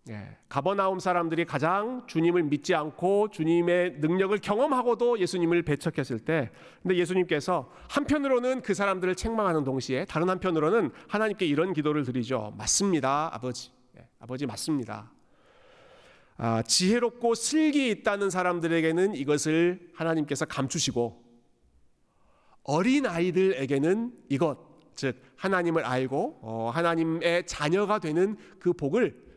예, 0.09 0.37
가버나움 0.49 0.99
사람들이 0.99 1.45
가장 1.45 2.05
주님을 2.09 2.43
믿지 2.43 2.75
않고 2.75 3.29
주님의 3.31 3.99
능력을 4.01 4.37
경험하고도 4.39 5.21
예수님을 5.21 5.63
배척했을 5.63 6.19
때, 6.19 6.51
근데 6.83 6.97
예수님께서 6.97 7.71
한편으로는 7.89 8.63
그 8.63 8.75
사람들을 8.75 9.15
책망하는 9.15 9.63
동시에 9.63 10.05
다른 10.07 10.29
한편으로는 10.29 10.91
하나님께 11.07 11.47
이런 11.47 11.73
기도를 11.73 12.03
드리죠. 12.03 12.53
맞습니다, 12.59 13.31
아버지. 13.33 13.71
예, 13.97 14.09
아버지 14.19 14.45
맞습니다. 14.45 15.13
아, 16.37 16.63
지혜롭고 16.63 17.37
슬기 17.37 17.89
있다는 17.91 18.29
사람들에게는 18.29 19.15
이것을 19.15 19.91
하나님께서 19.95 20.47
감추시고 20.47 21.23
어린 22.65 23.07
아이들에게는 23.07 24.13
이것, 24.31 24.59
즉 24.97 25.23
하나님을 25.37 25.85
알고 25.85 26.41
어, 26.43 26.71
하나님의 26.75 27.47
자녀가 27.47 28.01
되는 28.01 28.37
그 28.59 28.73
복을 28.73 29.32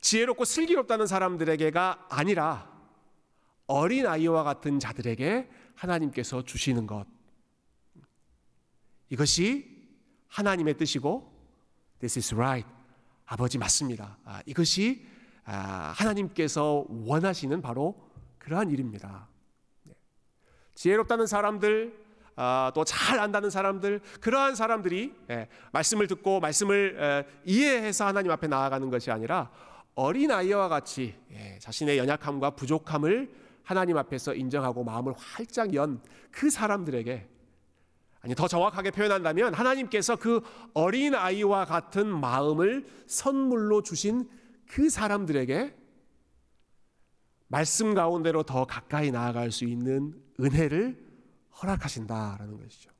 지혜롭고 0.00 0.44
슬기롭다는 0.44 1.06
사람들에게가 1.06 2.06
아니라 2.08 2.70
어린 3.66 4.06
아이와 4.06 4.42
같은 4.42 4.78
자들에게 4.78 5.48
하나님께서 5.74 6.42
주시는 6.44 6.86
것. 6.86 7.06
이것이 9.08 9.80
하나님의 10.28 10.76
뜻이고 10.76 11.30
This 12.00 12.18
is 12.18 12.34
right. 12.34 12.68
아버지 13.26 13.58
맞습니다. 13.58 14.18
아, 14.24 14.42
이것이 14.46 15.06
아, 15.44 15.92
하나님께서 15.96 16.84
원하시는 16.88 17.60
바로 17.62 18.10
그러한 18.38 18.70
일입니다. 18.70 19.28
지혜롭다는 20.74 21.26
사람들, 21.26 21.94
아, 22.36 22.72
또잘 22.74 23.20
안다는 23.20 23.50
사람들, 23.50 24.00
그러한 24.20 24.54
사람들이 24.54 25.14
예, 25.30 25.48
말씀을 25.72 26.06
듣고 26.06 26.40
말씀을 26.40 27.26
에, 27.28 27.42
이해해서 27.44 28.06
하나님 28.06 28.32
앞에 28.32 28.46
나아가는 28.46 28.88
것이 28.90 29.10
아니라 29.10 29.50
어린 30.00 30.30
아이와 30.30 30.68
같이 30.68 31.14
예, 31.32 31.58
자신의 31.60 31.98
연약함과 31.98 32.50
부족함을 32.56 33.32
하나님 33.62 33.96
앞에서 33.98 34.34
인정하고 34.34 34.84
마음을 34.84 35.12
활짝 35.16 35.74
연 35.74 36.00
그 36.30 36.50
사람들에게 36.50 37.28
아니 38.22 38.34
더 38.34 38.48
정확하게 38.48 38.90
표현한다면 38.90 39.54
하나님께서 39.54 40.16
그 40.16 40.42
어린 40.74 41.14
아이와 41.14 41.64
같은 41.64 42.06
마음을 42.06 42.86
선물로 43.06 43.82
주신 43.82 44.28
그 44.66 44.90
사람들에게 44.90 45.74
말씀 47.48 47.94
가운데로 47.94 48.44
더 48.44 48.64
가까이 48.66 49.10
나아갈 49.10 49.50
수 49.50 49.64
있는 49.64 50.14
은혜를 50.38 51.10
허락하신다라는 51.60 52.58
것이죠. 52.58 52.90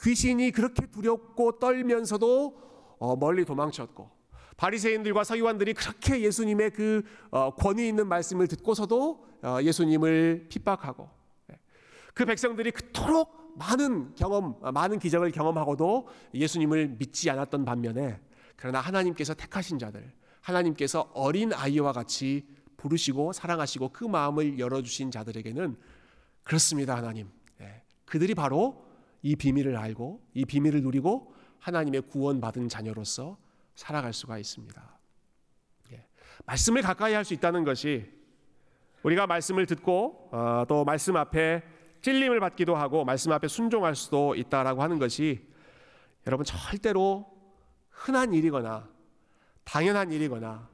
귀신이 0.00 0.50
그렇게 0.52 0.86
두렵고 0.86 1.58
떨면서도 1.58 2.96
어, 2.98 3.16
멀리 3.16 3.44
도망쳤고 3.44 4.21
바리새인들과 4.56 5.24
서기관들이 5.24 5.74
그렇게 5.74 6.20
예수님의 6.20 6.70
그 6.70 7.02
어, 7.30 7.54
권위 7.54 7.88
있는 7.88 8.06
말씀을 8.08 8.46
듣고서도 8.48 9.26
어, 9.42 9.58
예수님을 9.62 10.46
핍박하고 10.48 11.08
예. 11.52 11.58
그 12.14 12.24
백성들이 12.24 12.70
그토록 12.70 13.54
많은 13.56 14.14
경험, 14.14 14.56
많은 14.62 14.98
기적을 14.98 15.30
경험하고도 15.30 16.08
예수님을 16.34 16.96
믿지 16.98 17.28
않았던 17.30 17.64
반면에 17.64 18.20
그러나 18.56 18.80
하나님께서 18.80 19.34
택하신 19.34 19.78
자들, 19.78 20.12
하나님께서 20.40 21.10
어린 21.14 21.52
아이와 21.52 21.92
같이 21.92 22.46
부르시고 22.76 23.32
사랑하시고 23.32 23.90
그 23.90 24.04
마음을 24.04 24.58
열어주신 24.58 25.10
자들에게는 25.10 25.76
그렇습니다, 26.42 26.96
하나님. 26.96 27.28
예. 27.60 27.82
그들이 28.04 28.34
바로 28.34 28.84
이 29.22 29.36
비밀을 29.36 29.76
알고 29.76 30.20
이 30.34 30.44
비밀을 30.44 30.82
누리고 30.82 31.32
하나님의 31.58 32.02
구원받은 32.02 32.68
자녀로서 32.68 33.38
살아갈 33.74 34.12
수가 34.12 34.38
있습니다. 34.38 34.98
예. 35.92 36.06
말씀을 36.46 36.82
가까이 36.82 37.14
할 37.14 37.24
수 37.24 37.34
있다는 37.34 37.64
것이 37.64 38.10
우리가 39.02 39.26
말씀을 39.26 39.66
듣고 39.66 40.28
어, 40.32 40.64
또 40.68 40.84
말씀 40.84 41.16
앞에 41.16 41.62
찔림을 42.02 42.40
받기도 42.40 42.76
하고 42.76 43.04
말씀 43.04 43.32
앞에 43.32 43.48
순종할 43.48 43.94
수도 43.94 44.34
있다라고 44.34 44.82
하는 44.82 44.98
것이 44.98 45.46
여러분 46.26 46.44
절대로 46.44 47.26
흔한 47.90 48.32
일이거나 48.34 48.88
당연한 49.64 50.12
일이거나 50.12 50.68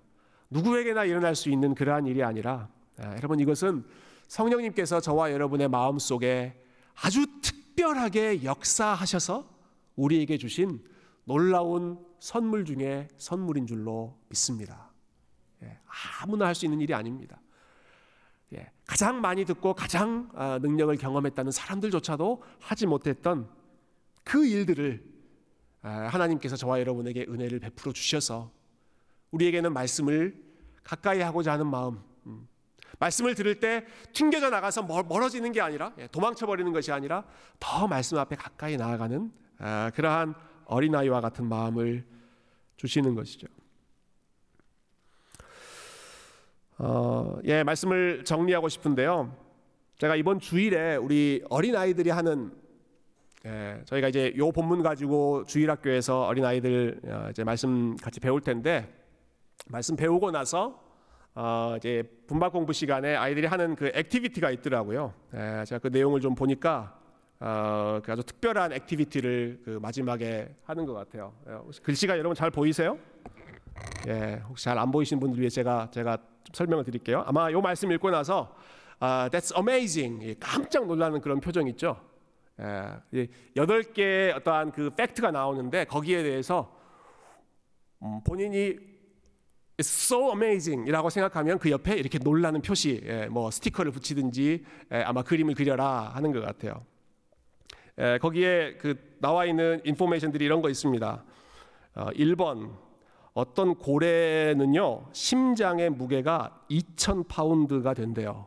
누구에게나 0.50 1.04
일어날 1.04 1.34
수 1.34 1.50
있는 1.50 1.74
그러한 1.74 2.06
일이 2.06 2.22
아니라 2.22 2.68
아, 2.98 3.14
여러분 3.16 3.38
이것은 3.40 3.84
성령님께서 4.28 5.00
저와 5.00 5.32
여러분의 5.32 5.68
마음 5.68 5.98
속에 5.98 6.62
아주 6.94 7.26
특별하게 7.42 8.44
역사하셔서 8.44 9.48
우리에게 9.96 10.38
주신 10.38 10.82
놀라운 11.24 11.98
선물 12.20 12.64
중에 12.64 13.08
선물인 13.16 13.66
줄로 13.66 14.18
믿습니다. 14.28 14.90
예, 15.62 15.78
아무나 16.20 16.46
할 16.46 16.54
수 16.54 16.64
있는 16.66 16.80
일이 16.80 16.94
아닙니다. 16.94 17.40
예, 18.54 18.70
가장 18.86 19.20
많이 19.20 19.44
듣고 19.44 19.74
가장 19.74 20.30
아, 20.34 20.58
능력을 20.60 20.96
경험했다는 20.96 21.52
사람들조차도 21.52 22.42
하지 22.60 22.86
못했던 22.86 23.48
그 24.24 24.46
일들을 24.46 25.04
아, 25.82 25.90
하나님께서 26.10 26.56
저와 26.56 26.80
여러분에게 26.80 27.26
은혜를 27.28 27.60
베풀어 27.60 27.92
주셔서 27.92 28.50
우리에게는 29.30 29.72
말씀을 29.72 30.42
가까이 30.82 31.20
하고자 31.20 31.52
하는 31.52 31.66
마음, 31.66 32.00
음, 32.26 32.48
말씀을 32.98 33.34
들을 33.34 33.60
때 33.60 33.84
튕겨져 34.14 34.48
나가서 34.48 34.82
멀어지는 34.82 35.52
게 35.52 35.60
아니라 35.60 35.92
예, 35.98 36.06
도망쳐 36.06 36.46
버리는 36.46 36.72
것이 36.72 36.90
아니라 36.90 37.24
더 37.60 37.86
말씀 37.86 38.16
앞에 38.18 38.36
가까이 38.36 38.76
나아가는 38.76 39.30
아, 39.58 39.90
그러한 39.94 40.34
어린아이와 40.68 41.20
같은 41.20 41.46
마음을 41.46 42.04
주시는 42.76 43.14
것이죠. 43.14 43.48
어, 46.78 47.38
예, 47.44 47.64
말씀을 47.64 48.24
정리하고 48.24 48.68
싶은데요. 48.68 49.34
제가 49.98 50.14
이번 50.14 50.38
주일에 50.38 50.94
우리 50.94 51.42
어린 51.50 51.74
아이들이 51.74 52.10
하는 52.10 52.52
예, 53.46 53.82
저희가 53.84 54.08
이제 54.08 54.32
요 54.36 54.52
본문 54.52 54.82
가지고 54.82 55.44
주일학교에서 55.44 56.26
어린 56.26 56.44
아이들 56.44 57.00
어, 57.04 57.28
이제 57.30 57.42
말씀 57.42 57.96
같이 57.96 58.20
배울 58.20 58.40
텐데 58.40 58.94
말씀 59.66 59.96
배우고 59.96 60.30
나서 60.30 60.80
어, 61.34 61.74
이제 61.76 62.02
분반 62.26 62.52
공부 62.52 62.72
시간에 62.72 63.16
아이들이 63.16 63.46
하는 63.46 63.74
그 63.74 63.90
activity가 63.94 64.50
있더라고요. 64.50 65.14
예, 65.34 65.64
제가 65.66 65.78
그 65.80 65.88
내용을 65.88 66.20
좀 66.20 66.34
보니까 66.34 66.96
어, 67.40 68.00
그 68.04 68.12
아주 68.12 68.22
특별한 68.24 68.72
activity를 68.72 69.60
그 69.64 69.70
마지막에 69.80 70.54
하는 70.64 70.86
것 70.86 70.92
같아요. 70.94 71.32
예, 71.48 71.52
글씨가 71.82 72.18
여러분 72.18 72.34
잘 72.34 72.50
보이세요? 72.50 72.98
예, 74.08 74.42
혹시 74.48 74.64
잘 74.64 74.76
안 74.76 74.90
보이시는 74.90 75.20
분들 75.20 75.38
위해 75.40 75.48
제가 75.48 75.88
제가 75.92 76.16
좀 76.16 76.52
설명을 76.52 76.84
드릴게요. 76.84 77.22
아마 77.26 77.50
요 77.52 77.60
말씀 77.60 77.92
읽고 77.92 78.10
나서 78.10 78.54
아, 78.98 79.28
that's 79.30 79.56
amazing 79.56 80.34
깜짝 80.40 80.86
놀라는 80.86 81.20
그런 81.20 81.38
표정 81.40 81.68
있죠. 81.68 82.00
예, 82.60 83.28
여덟 83.54 83.84
개 83.84 84.32
어떠한 84.34 84.72
그 84.72 84.90
팩트가 84.90 85.30
나오는데 85.30 85.84
거기에 85.84 86.24
대해서 86.24 86.76
음, 88.02 88.20
본인이 88.24 88.76
It's 89.80 90.06
so 90.06 90.32
amazing이라고 90.32 91.08
생각하면 91.08 91.60
그 91.60 91.70
옆에 91.70 91.94
이렇게 91.94 92.18
놀라는 92.18 92.62
표시, 92.62 93.00
예, 93.04 93.26
뭐 93.26 93.48
스티커를 93.52 93.92
붙이든지 93.92 94.64
예, 94.92 94.96
아마 95.02 95.22
그림을 95.22 95.54
그려라 95.54 96.10
하는 96.14 96.32
것 96.32 96.40
같아요. 96.40 96.84
예, 97.98 98.18
거기에 98.20 98.76
그 98.78 99.16
나와 99.20 99.44
있는 99.44 99.80
information들이 99.84 100.44
이런 100.44 100.62
거 100.62 100.70
있습니다. 100.70 101.24
어, 101.96 102.06
1번 102.10 102.70
어떤 103.34 103.74
고래는요 103.74 105.06
심장의 105.12 105.90
무게가 105.90 106.64
2,000 106.68 107.24
파운드가 107.24 107.94
된대요. 107.94 108.46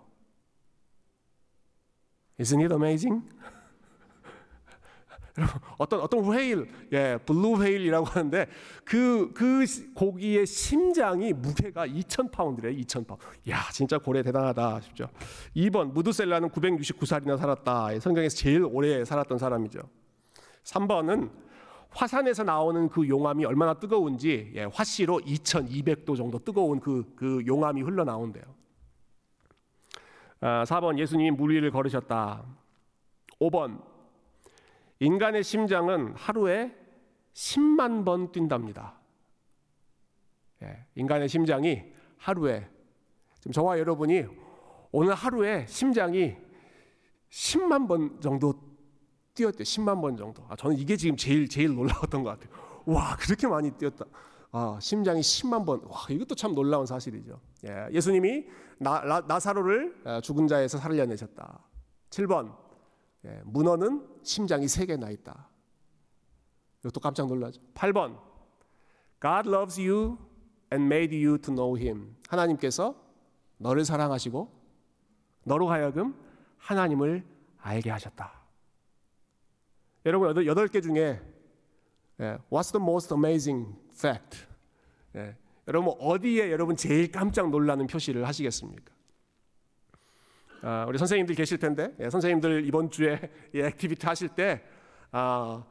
Isn't 2.39 2.61
it 2.61 2.73
amazing? 2.73 3.21
어떤 5.77 6.01
어떤 6.01 6.27
whale, 6.27 6.67
예, 6.91 7.17
blue 7.25 7.53
whale이라고 7.53 8.05
하는데 8.05 8.47
그그 8.83 9.33
그 9.33 9.65
고기의 9.93 10.45
심장이 10.45 11.33
무게가 11.33 11.85
2,000 11.85 12.31
파운드래, 12.31 12.71
2,000 12.73 13.05
파운드. 13.05 13.23
야, 13.49 13.61
진짜 13.71 13.97
고래 13.97 14.21
대단하다 14.23 14.81
싶죠. 14.81 15.07
2번 15.55 15.93
무드셀라는 15.93 16.49
969살이나 16.49 17.37
살았다. 17.37 17.99
성경에서 17.99 18.35
제일 18.35 18.65
오래 18.65 19.05
살았던 19.05 19.37
사람이죠. 19.37 19.79
3번은 20.63 21.31
화산에서 21.89 22.43
나오는 22.43 22.87
그 22.89 23.07
용암이 23.07 23.45
얼마나 23.45 23.73
뜨거운지 23.73 24.53
예, 24.55 24.63
화씨로 24.63 25.19
2,200도 25.21 26.15
정도 26.15 26.39
뜨거운 26.39 26.79
그, 26.79 27.13
그 27.15 27.43
용암이 27.45 27.81
흘러나온대요. 27.81 28.43
아, 30.39 30.63
4번 30.63 30.97
예수님이 30.97 31.31
물 31.31 31.51
위를 31.51 31.69
걸으셨다. 31.69 32.43
5번 33.39 33.90
인간의 35.01 35.43
심장은 35.43 36.13
하루에 36.15 36.71
10만 37.33 38.05
번 38.05 38.31
뛴답니다. 38.31 38.99
예, 40.61 40.85
인간의 40.93 41.27
심장이 41.27 41.81
하루에 42.17 42.69
지금 43.39 43.51
저와 43.51 43.79
여러분이 43.79 44.25
오늘 44.91 45.15
하루에 45.15 45.65
심장이 45.67 46.35
10만 47.31 47.87
번 47.87 48.21
정도 48.21 48.53
뛰었대요. 49.33 49.63
10만 49.63 50.01
번 50.01 50.15
정도. 50.17 50.45
아, 50.47 50.55
저는 50.55 50.77
이게 50.77 50.95
지금 50.95 51.17
제일 51.17 51.49
제일 51.49 51.73
놀라웠던 51.73 52.21
것 52.21 52.39
같아요. 52.39 52.83
와 52.85 53.15
그렇게 53.15 53.47
많이 53.47 53.71
뛰었다. 53.71 54.05
아, 54.51 54.77
심장이 54.79 55.21
10만 55.21 55.65
번. 55.65 55.81
와 55.85 56.05
이것도 56.11 56.35
참 56.35 56.53
놀라운 56.53 56.85
사실이죠. 56.85 57.41
예, 57.65 57.87
예수님이 57.91 58.45
나, 58.77 59.25
나, 59.27 59.39
사로를 59.39 59.99
어, 60.05 60.21
죽은 60.21 60.47
자에서 60.47 60.77
살려내셨다. 60.77 61.59
7번 62.11 62.55
예, 63.25 63.41
문어는 63.45 64.10
심장이 64.23 64.67
세 64.67 64.85
개 64.85 64.97
나 64.97 65.09
있다. 65.09 65.49
이것도 66.83 66.99
깜짝 66.99 67.27
놀라죠. 67.27 67.61
8번 67.73 68.19
God 69.21 69.47
loves 69.49 69.79
you 69.79 70.17
and 70.73 70.85
made 70.85 71.15
you 71.15 71.37
to 71.37 71.53
know 71.53 71.77
him. 71.77 72.15
하나님께서 72.29 72.95
너를 73.57 73.85
사랑하시고 73.85 74.51
너로 75.43 75.69
하여금 75.69 76.15
하나님을 76.57 77.23
알게 77.59 77.89
하셨다. 77.91 78.41
여러분 80.05 80.45
여덟 80.47 80.67
개 80.67 80.81
중에 80.81 81.21
예, 82.19 82.37
What's 82.51 82.71
the 82.71 82.81
most 82.83 83.13
amazing 83.13 83.75
fact? 83.93 84.45
예, 85.15 85.35
여러분 85.67 85.93
어디에 85.99 86.51
여러분 86.51 86.75
제일 86.75 87.11
깜짝 87.11 87.49
놀라는 87.49 87.87
표시를 87.87 88.27
하시겠습니까? 88.27 88.93
아, 90.61 90.85
우리 90.87 90.97
선생님들 90.97 91.35
계실 91.35 91.57
텐데 91.57 91.93
예, 91.99 92.09
선생님들 92.09 92.65
이번 92.65 92.89
주에 92.91 93.19
예, 93.55 93.67
activity 93.67 94.05
하실 94.05 94.29
때 94.29 94.61
아, 95.11 95.63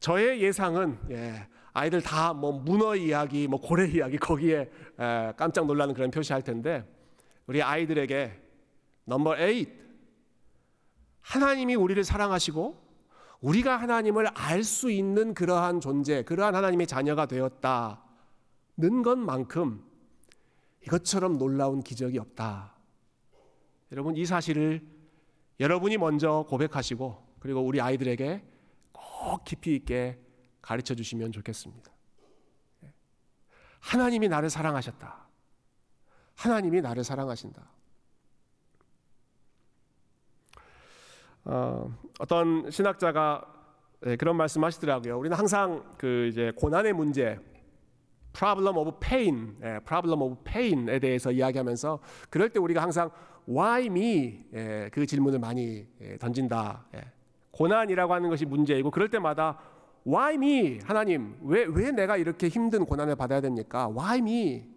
저의 0.00 0.42
예상은 0.42 0.98
예, 1.10 1.46
아이들 1.72 2.02
다 2.02 2.34
뭐 2.34 2.52
문어 2.52 2.94
이야기, 2.96 3.46
뭐 3.46 3.60
고래 3.60 3.86
이야기 3.88 4.18
거기에 4.18 4.70
에, 4.98 5.32
깜짝 5.36 5.66
놀라는 5.66 5.94
그런 5.94 6.10
표시할 6.10 6.42
텐데 6.42 6.84
우리 7.46 7.62
아이들에게 7.62 8.40
넘버 9.04 9.36
8 9.36 9.66
하나님이 11.20 11.74
우리를 11.76 12.02
사랑하시고 12.04 12.82
우리가 13.40 13.76
하나님을 13.76 14.28
알 14.34 14.62
수 14.64 14.90
있는 14.90 15.34
그러한 15.34 15.80
존재, 15.80 16.22
그러한 16.22 16.54
하나님의 16.54 16.86
자녀가 16.86 17.26
되었다는 17.26 17.96
것만큼 19.04 19.82
이것처럼 20.86 21.38
놀라운 21.38 21.80
기적이 21.82 22.18
없다. 22.18 22.71
여러분 23.92 24.16
이 24.16 24.24
사실을 24.24 24.80
여러분이 25.60 25.98
먼저 25.98 26.46
고백하시고 26.48 27.36
그리고 27.38 27.60
우리 27.60 27.80
아이들에게 27.80 28.42
꼭 28.90 29.44
깊이 29.44 29.76
있게 29.76 30.18
가르쳐 30.62 30.94
주시면 30.94 31.30
좋겠습니다. 31.32 31.92
하나님이 33.80 34.28
나를 34.28 34.48
사랑하셨다. 34.48 35.28
하나님이 36.36 36.80
나를 36.80 37.04
사랑하신다. 37.04 37.70
어, 41.44 41.98
어떤 42.18 42.70
신학자가 42.70 43.44
네, 44.00 44.16
그런 44.16 44.36
말씀하시더라고요. 44.36 45.18
우리는 45.18 45.36
항상 45.36 45.94
그 45.98 46.28
이제 46.28 46.52
고난의 46.56 46.92
문제, 46.92 47.38
problem 48.32 48.76
of 48.78 48.98
pain, 49.00 49.56
예, 49.62 49.80
problem 49.84 50.22
of 50.22 50.42
pain에 50.44 50.98
대해서 50.98 51.30
이야기하면서 51.30 52.00
그럴 52.30 52.48
때 52.48 52.58
우리가 52.58 52.82
항상 52.82 53.10
why 53.48 53.86
me 53.86 54.44
예, 54.54 54.90
그 54.92 55.06
질문을 55.06 55.38
많이 55.38 55.86
예, 56.00 56.16
던진다. 56.18 56.86
예. 56.94 57.00
고난이라고 57.50 58.14
하는 58.14 58.30
것이 58.30 58.46
문제이고 58.46 58.90
그럴 58.90 59.08
때마다 59.10 59.58
why 60.06 60.34
me 60.34 60.80
하나님 60.84 61.36
왜 61.42 61.64
왜 61.64 61.90
내가 61.90 62.16
이렇게 62.16 62.48
힘든 62.48 62.84
고난을 62.84 63.16
받아야 63.16 63.40
됩니까? 63.40 63.88
why 63.88 64.18
me 64.18 64.72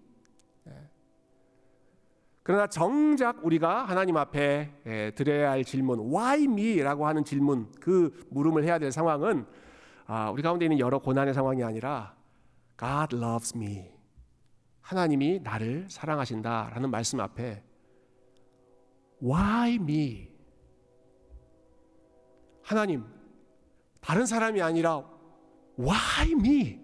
그러나 2.44 2.68
정작 2.68 3.44
우리가 3.44 3.86
하나님 3.86 4.18
앞에 4.18 4.72
예, 4.86 5.12
드려야 5.16 5.50
할 5.52 5.64
질문 5.64 6.00
why 6.14 6.44
me라고 6.44 7.08
하는 7.08 7.24
질문 7.24 7.72
그 7.80 8.24
물음을 8.30 8.64
해야 8.64 8.78
될 8.78 8.92
상황은 8.92 9.46
아, 10.06 10.30
우리 10.30 10.44
가운데 10.44 10.66
있는 10.66 10.78
여러 10.78 11.00
고난의 11.00 11.34
상황이 11.34 11.64
아니라 11.64 12.14
God 12.78 13.16
loves 13.16 13.58
me 13.58 13.90
하나님이 14.82 15.40
나를 15.44 15.88
사랑하신다라는 15.90 16.92
말씀 16.92 17.20
앞에 17.20 17.64
why 19.24 19.76
me 19.76 20.30
하나님 22.62 23.06
다른 24.02 24.26
사람이 24.26 24.62
아니라 24.62 25.04
why 25.80 26.32
me 26.32 26.80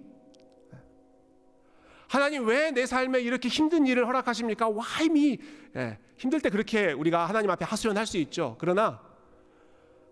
하나님 2.08 2.46
왜 2.46 2.72
내 2.72 2.86
삶에 2.86 3.22
이렇게 3.22 3.48
힘든 3.48 3.88
일을 3.88 4.06
허락하십니까? 4.06 4.68
Why 4.68 5.06
me? 5.06 5.38
예, 5.78 5.98
힘들 6.18 6.42
때 6.42 6.50
그렇게 6.50 6.92
우리가 6.92 7.26
하나님 7.26 7.50
앞에 7.50 7.64
하소연할 7.64 8.06
수 8.06 8.18
있죠. 8.18 8.58
그러나 8.60 9.02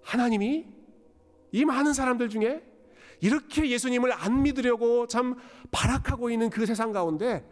하나님이 0.03 0.65
이 1.51 1.65
많은 1.65 1.91
사람들 1.93 2.30
중에 2.30 2.63
이렇게 3.20 3.70
예수님을 3.70 4.13
안 4.13 4.43
믿으려고 4.43 5.07
참 5.07 5.36
발악하고 5.72 6.30
있는 6.30 6.49
그 6.49 6.65
세상 6.65 6.93
가운데 6.93 7.45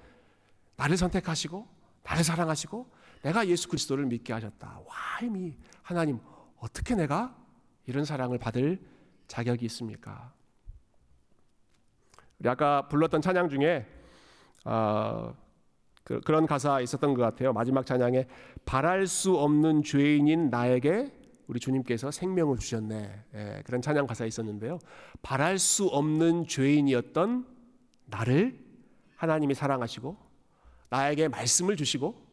나를 0.78 0.96
선택하시고 0.96 1.68
나를 2.04 2.24
사랑하시고 2.24 2.88
내가 3.22 3.48
예수 3.48 3.68
그리스도를 3.68 4.06
믿게 4.06 4.34
하셨다. 4.34 4.82
Why 4.86 5.36
me? 5.36 5.58
하나님 5.82 6.20
어떻게 6.60 6.96
내가 6.96 7.36
이런 7.86 8.06
사랑을 8.06 8.38
받을 8.38 8.80
자격이 9.28 9.66
있습니까? 9.66 10.34
우리 12.40 12.50
아까 12.50 12.88
불렀던 12.88 13.22
찬양 13.22 13.50
중에 13.50 13.86
어, 14.66 15.36
그, 16.04 16.22
런 16.26 16.46
가사 16.46 16.80
있었던 16.82 17.14
것 17.14 17.22
같아요. 17.22 17.54
마지막 17.54 17.86
찬양에 17.86 18.28
바랄 18.66 19.08
수 19.08 19.36
없는 19.36 19.84
죄인인 19.84 20.50
나에게 20.50 21.12
우리 21.48 21.60
주님께서 21.60 22.12
생명을 22.12 22.58
주셨네. 22.58 23.24
예, 23.36 23.62
그런 23.66 23.82
찬양 23.82 24.08
가사 24.08 24.26
있었는데요. 24.26 24.80
바랄 25.22 25.58
수 25.58 25.88
없는 25.88 26.48
죄인이었던 26.48 27.48
나를 28.06 28.60
하나님이 29.16 29.54
사랑하시고 29.54 30.18
나에게 30.90 31.30
말씀을 31.30 31.76
주시고 31.76 32.27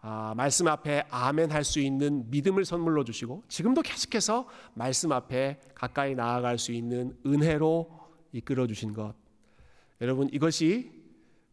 아, 0.00 0.32
말씀 0.36 0.68
앞에 0.68 1.04
아멘 1.10 1.50
할 1.50 1.64
수 1.64 1.80
있는 1.80 2.30
믿음을 2.30 2.64
선물로 2.64 3.04
주시고 3.04 3.44
지금도 3.48 3.82
계속해서 3.82 4.46
말씀 4.74 5.12
앞에 5.12 5.60
가까이 5.74 6.14
나아갈 6.14 6.56
수 6.58 6.72
있는 6.72 7.16
은혜로 7.26 7.90
이끌어 8.32 8.66
주신 8.66 8.92
것. 8.92 9.14
여러분 10.00 10.28
이것이 10.32 10.92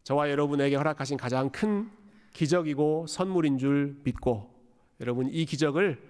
저와 0.04 0.30
여러분에게 0.30 0.76
허락하신 0.76 1.16
가장 1.16 1.50
큰 1.50 1.90
기적이고 2.32 3.06
선물인 3.08 3.58
줄 3.58 4.00
믿고 4.04 4.54
여러분 5.00 5.28
이 5.28 5.44
기적을 5.44 6.00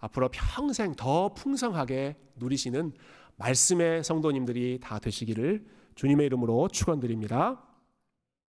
앞으로 0.00 0.28
평생 0.30 0.94
더 0.94 1.32
풍성하게 1.32 2.16
누리시는 2.36 2.92
말씀의 3.36 4.04
성도님들이 4.04 4.78
다 4.82 4.98
되시기를 4.98 5.64
주님의 5.94 6.26
이름으로 6.26 6.68
축원드립니다. 6.68 7.65